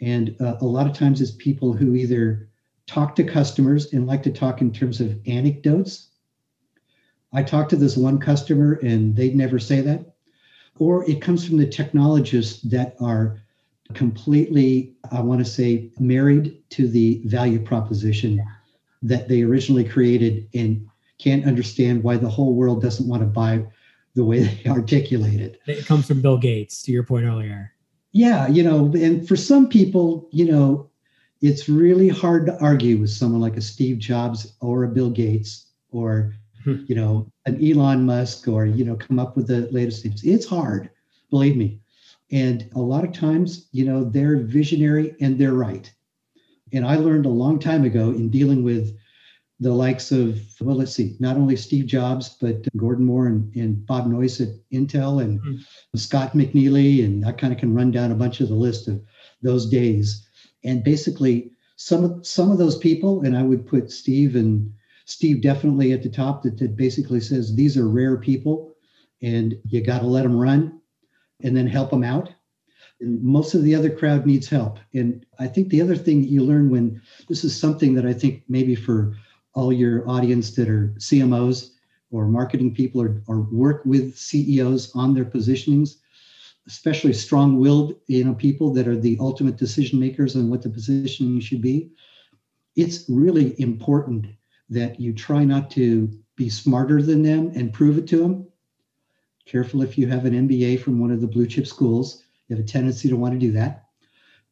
and 0.04 0.36
uh, 0.42 0.58
a 0.60 0.66
lot 0.66 0.88
of 0.88 0.94
times 0.94 1.22
it's 1.22 1.32
people 1.32 1.74
who 1.74 1.96
either 1.96 2.50
talk 2.88 3.16
to 3.16 3.24
customers 3.24 3.94
and 3.94 4.06
like 4.06 4.24
to 4.24 4.32
talk 4.32 4.62
in 4.62 4.72
terms 4.72 5.00
of 5.00 5.18
anecdotes. 5.26 6.10
I 7.32 7.44
talked 7.44 7.70
to 7.70 7.76
this 7.78 7.96
one 7.96 8.20
customer 8.20 8.74
and 8.84 9.16
they'd 9.16 9.36
never 9.36 9.60
say 9.60 9.82
that. 9.82 10.16
Or 10.78 11.10
it 11.10 11.22
comes 11.22 11.48
from 11.48 11.58
the 11.58 11.68
technologists 11.68 12.62
that 12.64 12.96
are 13.00 13.42
completely, 13.94 14.96
I 15.12 15.22
want 15.22 15.40
to 15.40 15.50
say, 15.50 15.92
married 16.00 16.62
to 16.72 16.88
the 16.88 17.22
value 17.26 17.60
proposition 17.60 18.44
that 19.04 19.28
they 19.28 19.44
originally 19.44 19.84
created 19.84 20.50
and 20.54 20.88
can't 21.18 21.46
understand 21.46 22.04
why 22.04 22.18
the 22.18 22.30
whole 22.30 22.54
world 22.54 22.82
doesn't 22.82 23.08
want 23.08 23.22
to 23.22 23.28
buy 23.28 23.66
the 24.16 24.26
way 24.26 24.44
they 24.44 24.70
articulate 24.70 25.40
it. 25.40 25.62
It 25.66 25.86
comes 25.86 26.08
from 26.08 26.22
Bill 26.22 26.38
Gates, 26.38 26.82
to 26.84 26.92
your 26.92 27.04
point 27.04 27.26
earlier. 27.26 27.72
Yeah, 28.14 28.48
you 28.48 28.64
know, 28.64 28.94
and 28.94 29.28
for 29.28 29.36
some 29.36 29.68
people, 29.68 30.30
you 30.32 30.46
know, 30.46 30.90
it's 31.42 31.68
really 31.68 32.08
hard 32.08 32.46
to 32.46 32.58
argue 32.60 32.98
with 32.98 33.10
someone 33.10 33.42
like 33.42 33.58
a 33.58 33.62
Steve 33.62 33.98
Jobs 33.98 34.54
or 34.62 34.84
a 34.84 34.88
Bill 34.88 35.10
Gates 35.10 35.66
or, 35.92 36.36
hmm. 36.64 36.84
you 36.88 36.96
know, 36.96 37.28
an 37.46 37.60
Elon 37.62 38.06
Musk 38.06 38.48
or, 38.48 38.66
you 38.66 38.86
know, 38.86 38.96
come 38.96 39.20
up 39.20 39.36
with 39.36 39.48
the 39.48 39.68
latest 39.72 40.04
things. 40.04 40.24
It's 40.24 40.46
hard, 40.46 40.90
believe 41.32 41.58
me. 41.58 41.80
And 42.32 42.70
a 42.76 42.80
lot 42.80 43.04
of 43.04 43.14
times, 43.14 43.68
you 43.72 43.84
know, 43.84 44.04
they're 44.04 44.38
visionary 44.38 45.16
and 45.20 45.38
they're 45.38 45.54
right. 45.54 45.92
And 46.72 46.86
I 46.86 46.96
learned 46.96 47.26
a 47.26 47.30
long 47.30 47.60
time 47.60 47.84
ago 47.84 48.12
in 48.12 48.30
dealing 48.30 48.64
with 48.64 48.96
the 49.64 49.74
likes 49.74 50.12
of, 50.12 50.40
well, 50.60 50.76
let's 50.76 50.94
see, 50.94 51.16
not 51.20 51.38
only 51.38 51.56
Steve 51.56 51.86
Jobs, 51.86 52.38
but 52.40 52.68
Gordon 52.76 53.06
Moore 53.06 53.28
and, 53.28 53.54
and 53.56 53.86
Bob 53.86 54.08
Noyce 54.08 54.42
at 54.42 54.50
Intel 54.72 55.22
and 55.22 55.40
mm-hmm. 55.40 55.98
Scott 55.98 56.34
McNealy. 56.34 57.04
And 57.04 57.26
I 57.26 57.32
kind 57.32 57.54
of 57.54 57.60
can 57.60 57.74
run 57.74 57.92
down 57.92 58.12
a 58.12 58.16
bunch 58.16 58.42
of 58.42 58.50
the 58.50 58.56
list 58.56 58.88
of 58.88 59.02
those 59.42 59.70
days. 59.70 60.28
And 60.64 60.84
basically, 60.84 61.52
some 61.76 62.04
of 62.04 62.26
some 62.26 62.52
of 62.52 62.58
those 62.58 62.78
people, 62.78 63.22
and 63.24 63.36
I 63.36 63.44
would 63.44 63.66
put 63.66 63.92
Steve 63.92 64.36
and 64.36 64.72
Steve 65.06 65.42
definitely 65.42 65.92
at 65.92 66.04
the 66.04 66.10
top 66.10 66.44
that, 66.44 66.58
that 66.60 66.76
basically 66.76 67.20
says 67.20 67.56
these 67.56 67.78
are 67.78 67.88
rare 67.88 68.18
people 68.18 68.76
and 69.22 69.56
you 69.66 69.84
got 69.84 70.00
to 70.00 70.08
let 70.08 70.24
them 70.24 70.38
run 70.38 70.80
and 71.42 71.56
then 71.56 71.68
help 71.68 71.90
them 71.90 72.04
out. 72.04 72.30
And 73.02 73.22
most 73.22 73.54
of 73.54 73.64
the 73.64 73.76
other 73.76 73.90
crowd 73.90 74.26
needs 74.26 74.48
help. 74.48 74.80
And 74.94 75.26
I 75.40 75.48
think 75.48 75.70
the 75.70 75.82
other 75.82 75.96
thing 75.96 76.22
that 76.22 76.30
you 76.30 76.42
learn 76.42 76.70
when 76.70 77.02
this 77.28 77.44
is 77.44 77.58
something 77.58 77.96
that 77.96 78.06
I 78.06 78.14
think 78.14 78.44
maybe 78.48 78.76
for 78.76 79.16
all 79.54 79.72
your 79.72 80.08
audience 80.10 80.52
that 80.56 80.70
are 80.70 80.94
CMOs 80.98 81.72
or 82.12 82.28
marketing 82.28 82.74
people 82.74 83.02
or, 83.02 83.22
or 83.28 83.42
work 83.42 83.84
with 83.86 84.18
CEOs 84.18 84.92
on 84.96 85.14
their 85.14 85.26
positionings, 85.26 85.96
especially 86.68 87.14
strong-willed, 87.14 87.96
you 88.08 88.24
know, 88.24 88.34
people 88.34 88.72
that 88.74 88.88
are 88.88 88.98
the 88.98 89.18
ultimate 89.20 89.58
decision 89.58 90.00
makers 90.00 90.36
on 90.36 90.50
what 90.50 90.62
the 90.62 90.70
positioning 90.70 91.40
should 91.40 91.62
be. 91.62 91.92
It's 92.76 93.06
really 93.10 93.60
important 93.60 94.28
that 94.70 95.00
you 95.00 95.14
try 95.14 95.44
not 95.44 95.70
to 95.72 96.10
be 96.36 96.50
smarter 96.50 97.02
than 97.02 97.22
them 97.22 97.52
and 97.56 97.74
prove 97.74 97.98
it 97.98 98.08
to 98.08 98.18
them. 98.18 98.48
Careful 99.46 99.82
if 99.82 99.98
you 99.98 100.08
have 100.08 100.26
an 100.26 100.48
MBA 100.48 100.80
from 100.80 101.00
one 101.00 101.12
of 101.12 101.22
the 101.22 101.28
blue 101.28 101.46
chip 101.46 101.68
schools, 101.68 102.24
you 102.48 102.56
have 102.56 102.64
a 102.64 102.68
tendency 102.68 103.10
to 103.10 103.18
want 103.18 103.34
to 103.34 103.40
do 103.40 103.52
that. 103.52 103.86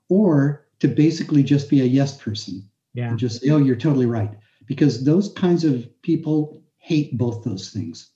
Or 0.10 0.68
to 0.80 0.88
basically 0.88 1.44
just 1.44 1.70
be 1.70 1.82
a 1.82 1.86
yes 1.86 2.18
person. 2.18 2.68
Yeah. 2.94 3.10
And 3.10 3.18
just 3.18 3.42
say, 3.42 3.50
oh, 3.50 3.58
you're 3.58 3.76
totally 3.76 4.06
right 4.06 4.32
because 4.65 5.04
those 5.04 5.34
kinds 5.34 5.63
of 5.63 5.89
people 6.02 6.63
hate 6.78 7.17
both 7.17 7.43
those 7.43 7.71
things. 7.71 8.12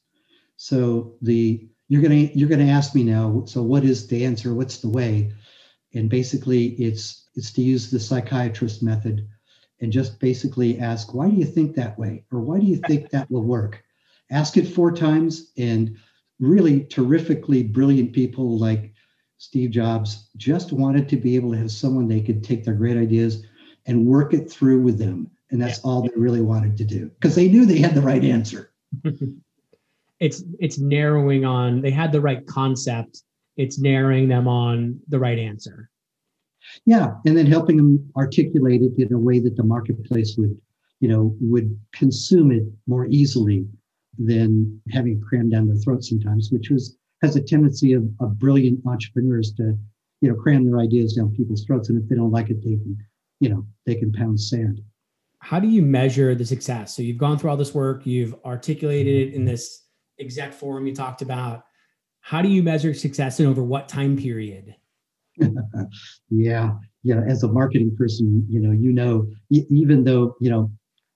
So 0.57 1.15
the 1.21 1.67
you're 1.89 2.01
gonna 2.01 2.29
you're 2.33 2.49
gonna 2.49 2.71
ask 2.71 2.95
me 2.95 3.03
now. 3.03 3.43
So 3.45 3.61
what 3.63 3.83
is 3.85 4.07
the 4.07 4.25
answer? 4.25 4.53
What's 4.53 4.79
the 4.79 4.89
way? 4.89 5.33
And 5.93 6.09
basically, 6.09 6.67
it's 6.67 7.27
it's 7.35 7.53
to 7.53 7.61
use 7.61 7.91
the 7.91 7.99
psychiatrist 7.99 8.83
method, 8.83 9.27
and 9.81 9.91
just 9.91 10.19
basically 10.19 10.79
ask, 10.79 11.13
why 11.13 11.29
do 11.29 11.35
you 11.35 11.45
think 11.45 11.75
that 11.75 11.99
way, 11.99 12.25
or 12.31 12.41
why 12.41 12.59
do 12.59 12.65
you 12.65 12.77
think 12.77 13.09
that 13.11 13.29
will 13.31 13.43
work? 13.43 13.83
Ask 14.31 14.57
it 14.57 14.67
four 14.67 14.91
times, 14.91 15.51
and 15.57 15.97
really 16.39 16.81
terrifically 16.81 17.63
brilliant 17.63 18.13
people 18.13 18.57
like 18.59 18.93
Steve 19.37 19.71
Jobs 19.71 20.29
just 20.37 20.73
wanted 20.73 21.09
to 21.09 21.17
be 21.17 21.35
able 21.35 21.51
to 21.53 21.57
have 21.59 21.71
someone 21.71 22.07
they 22.07 22.21
could 22.21 22.43
take 22.43 22.63
their 22.65 22.73
great 22.73 22.97
ideas 22.97 23.45
and 23.85 24.07
work 24.07 24.33
it 24.33 24.51
through 24.51 24.81
with 24.81 24.97
them 24.97 25.31
and 25.51 25.61
that's 25.61 25.79
all 25.79 26.01
they 26.01 26.09
really 26.15 26.41
wanted 26.41 26.77
to 26.77 26.83
do 26.83 27.09
because 27.19 27.35
they 27.35 27.47
knew 27.47 27.65
they 27.65 27.79
had 27.79 27.95
the 27.95 28.01
right 28.01 28.23
answer. 28.23 28.71
It's 30.21 30.43
it's 30.59 30.79
narrowing 30.79 31.43
on 31.43 31.81
they 31.81 31.91
had 31.91 32.13
the 32.13 32.21
right 32.21 32.47
concept. 32.47 33.23
It's 33.57 33.79
narrowing 33.79 34.29
them 34.29 34.47
on 34.47 34.99
the 35.09 35.19
right 35.19 35.37
answer. 35.37 35.89
Yeah 36.85 37.15
and 37.25 37.35
then 37.35 37.45
helping 37.45 37.75
them 37.75 38.11
articulate 38.15 38.81
it 38.81 38.93
in 38.97 39.13
a 39.13 39.19
way 39.19 39.39
that 39.41 39.57
the 39.57 39.63
marketplace 39.63 40.35
would 40.37 40.57
you 41.01 41.09
know 41.09 41.35
would 41.41 41.77
consume 41.93 42.51
it 42.51 42.63
more 42.87 43.07
easily 43.07 43.67
than 44.17 44.81
having 44.91 45.19
crammed 45.19 45.51
down 45.51 45.67
their 45.67 45.75
throat 45.77 46.03
sometimes 46.03 46.49
which 46.49 46.69
was 46.69 46.97
has 47.21 47.35
a 47.35 47.41
tendency 47.41 47.91
of, 47.93 48.09
of 48.21 48.39
brilliant 48.39 48.79
entrepreneurs 48.87 49.51
to 49.53 49.77
you 50.21 50.29
know 50.29 50.35
cram 50.35 50.65
their 50.65 50.79
ideas 50.79 51.13
down 51.13 51.35
people's 51.35 51.65
throats 51.65 51.89
and 51.89 52.01
if 52.01 52.07
they 52.07 52.15
don't 52.15 52.31
like 52.31 52.49
it 52.49 52.63
they 52.63 52.77
can 52.77 52.97
you 53.41 53.49
know 53.49 53.65
they 53.85 53.95
can 53.95 54.13
pound 54.13 54.39
sand 54.39 54.81
how 55.45 55.59
do 55.59 55.67
you 55.67 55.83
measure 55.83 56.33
the 56.33 56.43
success? 56.43 56.95
So 56.95 57.03
you've 57.03 57.19
gone 57.19 57.37
through 57.37 57.51
all 57.51 57.57
this 57.57 57.75
work, 57.75 58.07
you've 58.07 58.33
articulated 58.45 59.27
it 59.27 59.35
in 59.35 59.45
this 59.45 59.83
exec 60.19 60.51
forum 60.55 60.87
you 60.87 60.95
talked 60.95 61.21
about. 61.21 61.65
How 62.21 62.41
do 62.41 62.49
you 62.49 62.63
measure 62.63 62.95
success 62.95 63.39
and 63.39 63.47
over 63.47 63.63
what 63.63 63.87
time 63.87 64.17
period? 64.17 64.73
yeah, 66.31 66.71
yeah. 67.03 67.21
As 67.27 67.43
a 67.43 67.47
marketing 67.47 67.95
person, 67.95 68.43
you 68.49 68.59
know, 68.59 68.71
you 68.71 68.91
know, 68.91 69.27
even 69.51 70.03
though 70.03 70.35
you 70.41 70.49
know, 70.49 70.71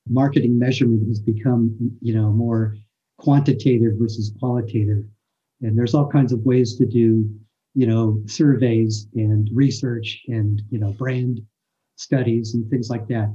marketing 0.07 0.59
measurement 0.59 1.07
has 1.07 1.19
become 1.19 1.75
you 1.99 2.13
know 2.13 2.29
more 2.29 2.77
quantitative 3.17 3.93
versus 3.97 4.31
qualitative, 4.39 5.05
and 5.61 5.75
there's 5.75 5.95
all 5.95 6.07
kinds 6.07 6.33
of 6.33 6.41
ways 6.41 6.75
to 6.75 6.85
do 6.85 7.27
you 7.73 7.87
know 7.87 8.21
surveys 8.27 9.07
and 9.15 9.49
research 9.51 10.21
and 10.27 10.61
you 10.69 10.77
know 10.77 10.91
brand 10.91 11.41
studies 11.95 12.53
and 12.53 12.69
things 12.69 12.91
like 12.91 13.07
that 13.07 13.33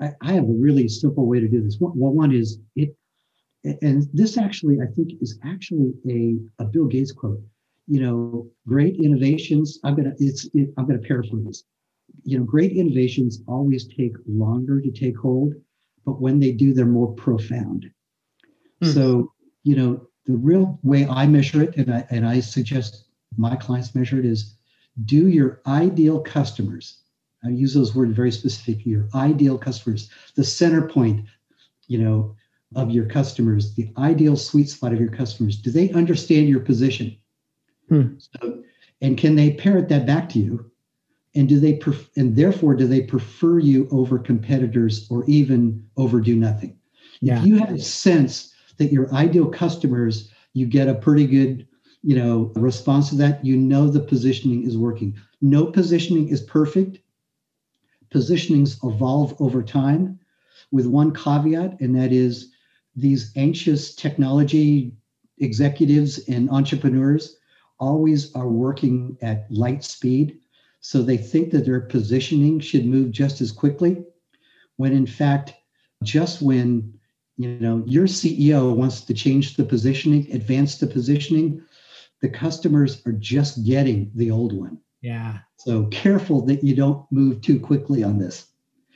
I, 0.00 0.10
I 0.22 0.32
have 0.32 0.44
a 0.44 0.52
really 0.52 0.88
simple 0.88 1.26
way 1.26 1.40
to 1.40 1.48
do 1.48 1.62
this. 1.62 1.76
Well, 1.80 1.92
one 1.92 2.32
is 2.32 2.58
it, 2.76 2.96
and 3.64 4.06
this 4.12 4.38
actually 4.38 4.78
I 4.80 4.86
think 4.94 5.12
is 5.20 5.38
actually 5.44 5.92
a, 6.08 6.36
a 6.62 6.66
Bill 6.66 6.86
Gates 6.86 7.12
quote. 7.12 7.40
You 7.86 8.00
know, 8.00 8.50
great 8.66 8.96
innovations. 8.96 9.78
I'm 9.84 9.96
gonna 9.96 10.14
it's 10.18 10.48
it, 10.54 10.70
I'm 10.76 10.86
gonna 10.86 10.98
paraphrase. 10.98 11.64
You 12.24 12.38
know, 12.38 12.44
great 12.44 12.72
innovations 12.72 13.42
always 13.46 13.86
take 13.86 14.12
longer 14.26 14.80
to 14.80 14.90
take 14.90 15.16
hold, 15.16 15.54
but 16.04 16.20
when 16.20 16.38
they 16.38 16.52
do, 16.52 16.72
they're 16.72 16.86
more 16.86 17.12
profound. 17.14 17.90
Hmm. 18.82 18.90
So 18.90 19.32
you 19.64 19.76
know, 19.76 20.06
the 20.26 20.36
real 20.36 20.78
way 20.82 21.06
I 21.06 21.26
measure 21.26 21.62
it, 21.62 21.76
and 21.76 21.92
I 21.92 22.06
and 22.10 22.26
I 22.26 22.40
suggest 22.40 23.06
my 23.36 23.56
clients 23.56 23.94
measure 23.94 24.18
it 24.18 24.24
is 24.24 24.54
do 25.04 25.28
your 25.28 25.60
ideal 25.66 26.20
customers 26.20 27.02
I 27.44 27.48
use 27.48 27.74
those 27.74 27.94
words 27.94 28.14
very 28.14 28.32
specific 28.32 28.84
Your 28.84 29.08
ideal 29.14 29.58
customers, 29.58 30.10
the 30.34 30.44
center 30.44 30.88
point, 30.88 31.26
you 31.86 31.98
know, 31.98 32.34
of 32.74 32.90
your 32.90 33.06
customers, 33.06 33.74
the 33.74 33.90
ideal 33.96 34.36
sweet 34.36 34.68
spot 34.68 34.92
of 34.92 35.00
your 35.00 35.10
customers. 35.10 35.56
Do 35.56 35.70
they 35.70 35.90
understand 35.92 36.48
your 36.48 36.60
position? 36.60 37.16
Hmm. 37.88 38.18
So, 38.18 38.62
and 39.00 39.16
can 39.16 39.36
they 39.36 39.54
parrot 39.54 39.88
that 39.88 40.06
back 40.06 40.28
to 40.30 40.38
you? 40.38 40.70
And 41.34 41.48
do 41.48 41.60
they 41.60 41.74
pref- 41.74 42.10
and 42.16 42.34
therefore 42.36 42.74
do 42.74 42.86
they 42.86 43.02
prefer 43.02 43.58
you 43.58 43.88
over 43.90 44.18
competitors 44.18 45.06
or 45.10 45.24
even 45.26 45.86
over 45.96 46.20
do 46.20 46.34
nothing? 46.34 46.76
Yeah. 47.20 47.40
If 47.40 47.46
you 47.46 47.58
have 47.58 47.70
a 47.70 47.80
sense 47.80 48.52
that 48.78 48.92
your 48.92 49.12
ideal 49.14 49.46
customers, 49.46 50.30
you 50.52 50.66
get 50.66 50.88
a 50.88 50.94
pretty 50.94 51.26
good, 51.26 51.66
you 52.02 52.16
know, 52.16 52.52
response 52.56 53.10
to 53.10 53.16
that, 53.16 53.44
you 53.44 53.56
know 53.56 53.88
the 53.88 54.00
positioning 54.00 54.64
is 54.64 54.76
working. 54.76 55.16
No 55.40 55.66
positioning 55.66 56.28
is 56.28 56.40
perfect 56.42 56.98
positionings 58.12 58.78
evolve 58.84 59.34
over 59.40 59.62
time 59.62 60.18
with 60.70 60.86
one 60.86 61.12
caveat, 61.12 61.80
and 61.80 61.94
that 61.96 62.12
is 62.12 62.52
these 62.96 63.32
anxious 63.36 63.94
technology 63.94 64.92
executives 65.38 66.18
and 66.28 66.50
entrepreneurs 66.50 67.36
always 67.78 68.34
are 68.34 68.48
working 68.48 69.16
at 69.22 69.46
light 69.50 69.84
speed. 69.84 70.38
So 70.80 71.02
they 71.02 71.16
think 71.16 71.50
that 71.52 71.64
their 71.64 71.80
positioning 71.80 72.60
should 72.60 72.86
move 72.86 73.10
just 73.10 73.40
as 73.40 73.52
quickly, 73.52 74.04
when 74.76 74.92
in 74.92 75.06
fact, 75.06 75.54
just 76.02 76.40
when 76.42 76.94
you 77.36 77.58
know 77.60 77.82
your 77.86 78.06
CEO 78.06 78.74
wants 78.74 79.02
to 79.02 79.14
change 79.14 79.56
the 79.56 79.64
positioning, 79.64 80.30
advance 80.32 80.78
the 80.78 80.86
positioning, 80.86 81.62
the 82.20 82.28
customers 82.28 83.02
are 83.06 83.12
just 83.12 83.64
getting 83.64 84.10
the 84.14 84.30
old 84.30 84.52
one. 84.52 84.78
Yeah. 85.00 85.38
So 85.56 85.84
careful 85.86 86.44
that 86.46 86.62
you 86.64 86.74
don't 86.74 87.10
move 87.10 87.40
too 87.40 87.60
quickly 87.60 88.02
on 88.02 88.18
this. 88.18 88.46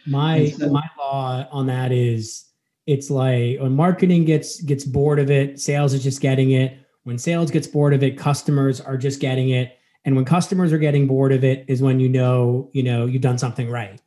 My 0.06 0.48
so, 0.50 0.70
my 0.70 0.88
law 0.98 1.46
on 1.50 1.66
that 1.66 1.92
is 1.92 2.44
it's 2.86 3.10
like 3.10 3.60
when 3.60 3.74
marketing 3.76 4.24
gets 4.24 4.60
gets 4.60 4.84
bored 4.84 5.18
of 5.18 5.30
it, 5.30 5.60
sales 5.60 5.94
is 5.94 6.02
just 6.02 6.20
getting 6.20 6.52
it. 6.52 6.78
When 7.04 7.18
sales 7.18 7.50
gets 7.50 7.66
bored 7.66 7.94
of 7.94 8.02
it, 8.02 8.18
customers 8.18 8.80
are 8.80 8.96
just 8.96 9.20
getting 9.20 9.50
it. 9.50 9.78
And 10.04 10.16
when 10.16 10.24
customers 10.24 10.72
are 10.72 10.78
getting 10.78 11.06
bored 11.06 11.32
of 11.32 11.44
it 11.44 11.64
is 11.68 11.80
when 11.82 12.00
you 12.00 12.08
know, 12.08 12.70
you 12.72 12.82
know, 12.82 13.06
you've 13.06 13.22
done 13.22 13.38
something 13.38 13.70
right. 13.70 14.00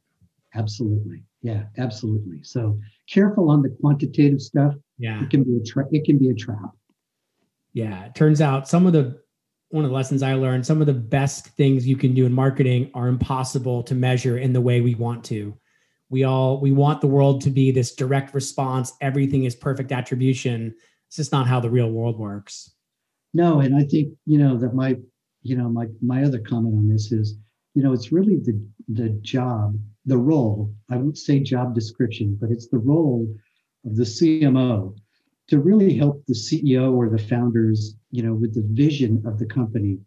Absolutely. 0.53 1.23
Yeah, 1.41 1.63
absolutely. 1.77 2.43
So 2.43 2.79
careful 3.09 3.49
on 3.49 3.61
the 3.61 3.69
quantitative 3.81 4.41
stuff. 4.41 4.73
Yeah. 4.97 5.21
It 5.23 5.29
can 5.29 5.43
be 5.43 5.57
a 5.57 5.63
tra- 5.63 5.87
it 5.91 6.05
can 6.05 6.17
be 6.17 6.29
a 6.29 6.33
trap. 6.33 6.71
Yeah. 7.73 8.05
It 8.05 8.15
turns 8.15 8.41
out 8.41 8.67
some 8.67 8.87
of 8.87 8.93
the 8.93 9.21
one 9.75 9.83
of 9.83 9.91
the 9.91 9.95
lessons 9.95 10.23
I 10.23 10.35
learned. 10.35 10.65
Some 10.65 10.79
of 10.79 10.87
the 10.87 10.93
best 10.93 11.47
things 11.49 11.85
you 11.85 11.97
can 11.97 12.13
do 12.13 12.25
in 12.25 12.31
marketing 12.31 12.89
are 12.93 13.09
impossible 13.09 13.83
to 13.83 13.93
measure 13.93 14.37
in 14.37 14.53
the 14.53 14.61
way 14.61 14.79
we 14.79 14.95
want 14.95 15.25
to. 15.25 15.53
We 16.09 16.23
all 16.23 16.61
we 16.61 16.71
want 16.71 17.01
the 17.01 17.07
world 17.07 17.41
to 17.41 17.49
be 17.49 17.71
this 17.71 17.93
direct 17.93 18.33
response. 18.33 18.93
Everything 19.01 19.43
is 19.43 19.53
perfect 19.53 19.91
attribution. 19.91 20.73
It's 21.07 21.17
just 21.17 21.33
not 21.33 21.45
how 21.45 21.59
the 21.59 21.69
real 21.69 21.91
world 21.91 22.17
works. 22.17 22.71
No, 23.33 23.59
and 23.59 23.75
I 23.75 23.83
think 23.83 24.13
you 24.25 24.37
know 24.37 24.57
that 24.57 24.73
my 24.73 24.95
you 25.43 25.57
know 25.57 25.67
my 25.67 25.87
my 26.01 26.23
other 26.23 26.39
comment 26.39 26.75
on 26.75 26.87
this 26.87 27.11
is 27.11 27.37
you 27.73 27.83
know 27.83 27.91
it's 27.91 28.13
really 28.13 28.37
the 28.37 28.57
the 28.87 29.09
job 29.21 29.77
the 30.05 30.17
role 30.17 30.73
I 30.89 30.95
won't 30.95 31.17
say 31.17 31.41
job 31.41 31.75
description, 31.75 32.37
but 32.39 32.49
it's 32.49 32.69
the 32.69 32.77
role 32.77 33.27
of 33.85 33.97
the 33.97 34.03
CMO 34.03 34.95
to 35.47 35.59
really 35.59 35.95
help 35.95 36.25
the 36.27 36.33
CEO 36.33 36.93
or 36.93 37.09
the 37.09 37.21
founders, 37.21 37.95
you 38.15 38.23
know, 38.23 38.33
with 38.33 38.53
the 38.53 38.65
vision 38.71 39.21
of 39.25 39.37
the 39.37 39.45
company 39.45 39.99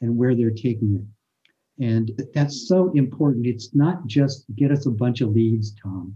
and 0.00 0.16
where 0.16 0.34
they're 0.36 0.50
taking 0.50 0.94
it. 0.94 1.84
And 1.84 2.22
that's 2.34 2.68
so 2.68 2.92
important. 2.94 3.46
It's 3.46 3.74
not 3.74 4.06
just 4.06 4.44
get 4.54 4.70
us 4.70 4.86
a 4.86 4.90
bunch 4.90 5.20
of 5.20 5.30
leads, 5.30 5.74
Tom. 5.82 6.14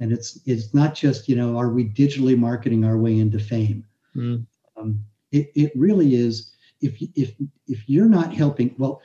And 0.00 0.12
it's 0.12 0.40
it's 0.46 0.72
not 0.74 0.94
just, 0.94 1.28
you 1.28 1.36
know, 1.36 1.58
are 1.58 1.68
we 1.68 1.84
digitally 1.90 2.36
marketing 2.36 2.84
our 2.84 2.96
way 2.96 3.18
into 3.18 3.38
fame? 3.38 3.84
Mm. 4.16 4.46
Um, 4.76 5.04
it, 5.30 5.50
it 5.54 5.72
really 5.76 6.14
is 6.14 6.52
if 6.80 7.00
if 7.14 7.34
if 7.68 7.88
you're 7.88 8.08
not 8.08 8.34
helping, 8.34 8.74
well, 8.78 9.00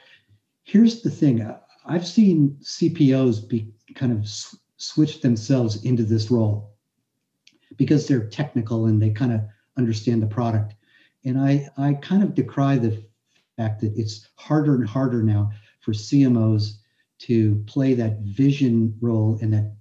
here's 0.64 1.02
the 1.02 1.12
thing. 1.12 1.46
I've 1.86 2.08
seen 2.08 2.58
CPOs 2.62 3.48
be 3.48 3.72
kind 3.96 4.12
of 4.12 4.28
sw- 4.28 4.56
switch 4.78 5.22
themselves 5.22 5.84
into 5.84 6.04
this 6.04 6.32
role 6.32 6.74
because 7.78 8.08
they're 8.08 8.28
technical 8.28 8.88
and 8.88 9.02
they 9.02 9.10
kind 9.10 9.34
of 9.34 9.42
understand 9.78 10.22
the 10.22 10.28
product. 10.28 10.76
And 11.28 11.40
I, 11.40 11.68
I 11.78 11.94
kind 11.96 12.24
of 12.24 12.34
decry 12.34 12.78
the 12.78 13.04
fact 13.58 13.82
that 13.82 13.94
it's 13.98 14.28
harder 14.36 14.76
and 14.76 14.88
harder 14.88 15.22
now 15.22 15.52
for 15.82 15.92
CMOs 15.92 16.78
to 17.20 17.64
play 17.68 17.94
that 17.96 18.20
vision 18.20 18.96
role 19.02 19.38
and 19.42 19.54
that, 19.54 19.76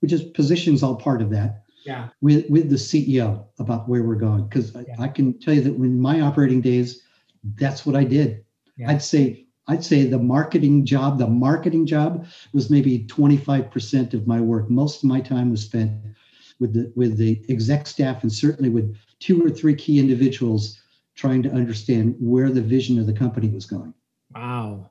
which 0.00 0.12
is 0.12 0.22
positions 0.22 0.82
all 0.82 0.96
part 0.96 1.20
of 1.20 1.30
that. 1.30 1.64
Yeah. 1.84 2.10
With 2.20 2.48
with 2.48 2.70
the 2.70 2.76
CEO 2.76 3.46
about 3.58 3.88
where 3.88 4.04
we're 4.04 4.14
going, 4.14 4.46
because 4.46 4.72
yeah. 4.74 4.94
I, 5.00 5.04
I, 5.04 5.08
can 5.08 5.36
tell 5.40 5.52
you 5.52 5.62
that 5.62 5.76
when 5.76 6.00
my 6.00 6.20
operating 6.20 6.60
days, 6.60 7.02
that's 7.56 7.84
what 7.84 7.96
I 7.96 8.04
did. 8.04 8.44
Yeah. 8.76 8.90
I'd 8.90 9.02
say 9.02 9.46
I'd 9.66 9.84
say 9.84 10.04
the 10.04 10.18
marketing 10.18 10.86
job, 10.86 11.18
the 11.18 11.26
marketing 11.26 11.86
job 11.86 12.26
was 12.52 12.70
maybe 12.70 13.04
25% 13.06 14.14
of 14.14 14.28
my 14.28 14.40
work. 14.40 14.70
Most 14.70 15.02
of 15.02 15.08
my 15.08 15.20
time 15.20 15.50
was 15.50 15.62
spent 15.62 16.00
with 16.60 16.74
the 16.74 16.92
with 16.94 17.16
the 17.16 17.44
exec 17.48 17.88
staff 17.88 18.22
and 18.22 18.32
certainly 18.32 18.70
with 18.70 18.96
two 19.18 19.44
or 19.44 19.50
three 19.50 19.74
key 19.74 19.98
individuals 19.98 20.80
trying 21.14 21.42
to 21.42 21.50
understand 21.50 22.16
where 22.18 22.50
the 22.50 22.62
vision 22.62 22.98
of 22.98 23.06
the 23.06 23.12
company 23.12 23.48
was 23.48 23.66
going. 23.66 23.94
Wow. 24.34 24.90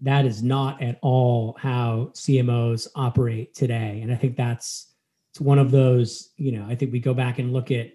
That 0.00 0.26
is 0.26 0.42
not 0.42 0.82
at 0.82 0.98
all 1.02 1.56
how 1.58 2.10
CMOs 2.12 2.88
operate 2.94 3.54
today. 3.54 4.00
And 4.02 4.12
I 4.12 4.16
think 4.16 4.36
that's 4.36 4.92
it's 5.30 5.40
one 5.40 5.58
of 5.58 5.70
those, 5.70 6.30
you 6.36 6.52
know, 6.52 6.66
I 6.68 6.74
think 6.74 6.92
we 6.92 7.00
go 7.00 7.14
back 7.14 7.38
and 7.38 7.52
look 7.52 7.70
at 7.70 7.92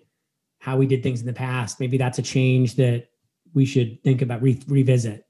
how 0.59 0.75
we 0.75 0.85
did 0.85 1.03
things 1.03 1.21
in 1.21 1.27
the 1.27 1.33
past. 1.33 1.79
Maybe 1.79 1.97
that's 1.97 2.19
a 2.19 2.23
change 2.23 2.75
that 2.75 3.07
we 3.53 3.65
should 3.65 4.03
think 4.03 4.21
about 4.21 4.41
re- 4.41 4.61
revisit. 4.67 5.25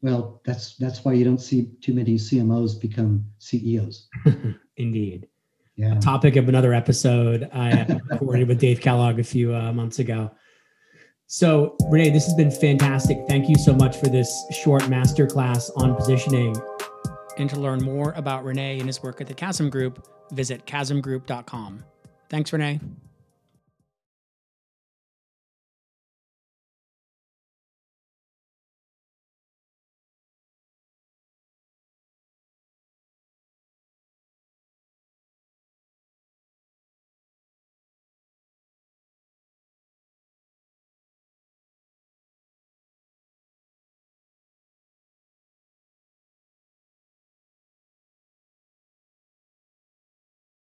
Well, 0.00 0.40
that's 0.44 0.76
that's 0.76 1.04
why 1.04 1.12
you 1.12 1.24
don't 1.24 1.40
see 1.40 1.70
too 1.80 1.94
many 1.94 2.16
CMOs 2.16 2.80
become 2.80 3.24
CEOs. 3.38 4.08
Indeed 4.76 5.28
yeah. 5.76 5.98
topic 6.00 6.36
of 6.36 6.48
another 6.48 6.74
episode 6.74 7.48
I 7.52 8.00
recorded 8.10 8.48
with 8.48 8.60
Dave 8.60 8.80
Kellogg 8.80 9.18
a 9.18 9.24
few 9.24 9.54
uh, 9.54 9.72
months 9.72 9.98
ago. 9.98 10.30
So, 11.34 11.74
Renee, 11.88 12.10
this 12.10 12.26
has 12.26 12.34
been 12.34 12.50
fantastic. 12.50 13.24
Thank 13.26 13.48
you 13.48 13.54
so 13.54 13.72
much 13.72 13.96
for 13.96 14.06
this 14.08 14.44
short 14.50 14.82
masterclass 14.82 15.70
on 15.76 15.96
positioning. 15.96 16.54
And 17.38 17.48
to 17.48 17.58
learn 17.58 17.82
more 17.82 18.12
about 18.16 18.44
Renee 18.44 18.78
and 18.80 18.86
his 18.86 19.02
work 19.02 19.22
at 19.22 19.28
the 19.28 19.32
Chasm 19.32 19.70
Group, 19.70 20.06
visit 20.32 20.66
chasmgroup.com. 20.66 21.84
Thanks, 22.28 22.52
Rene. 22.52 22.80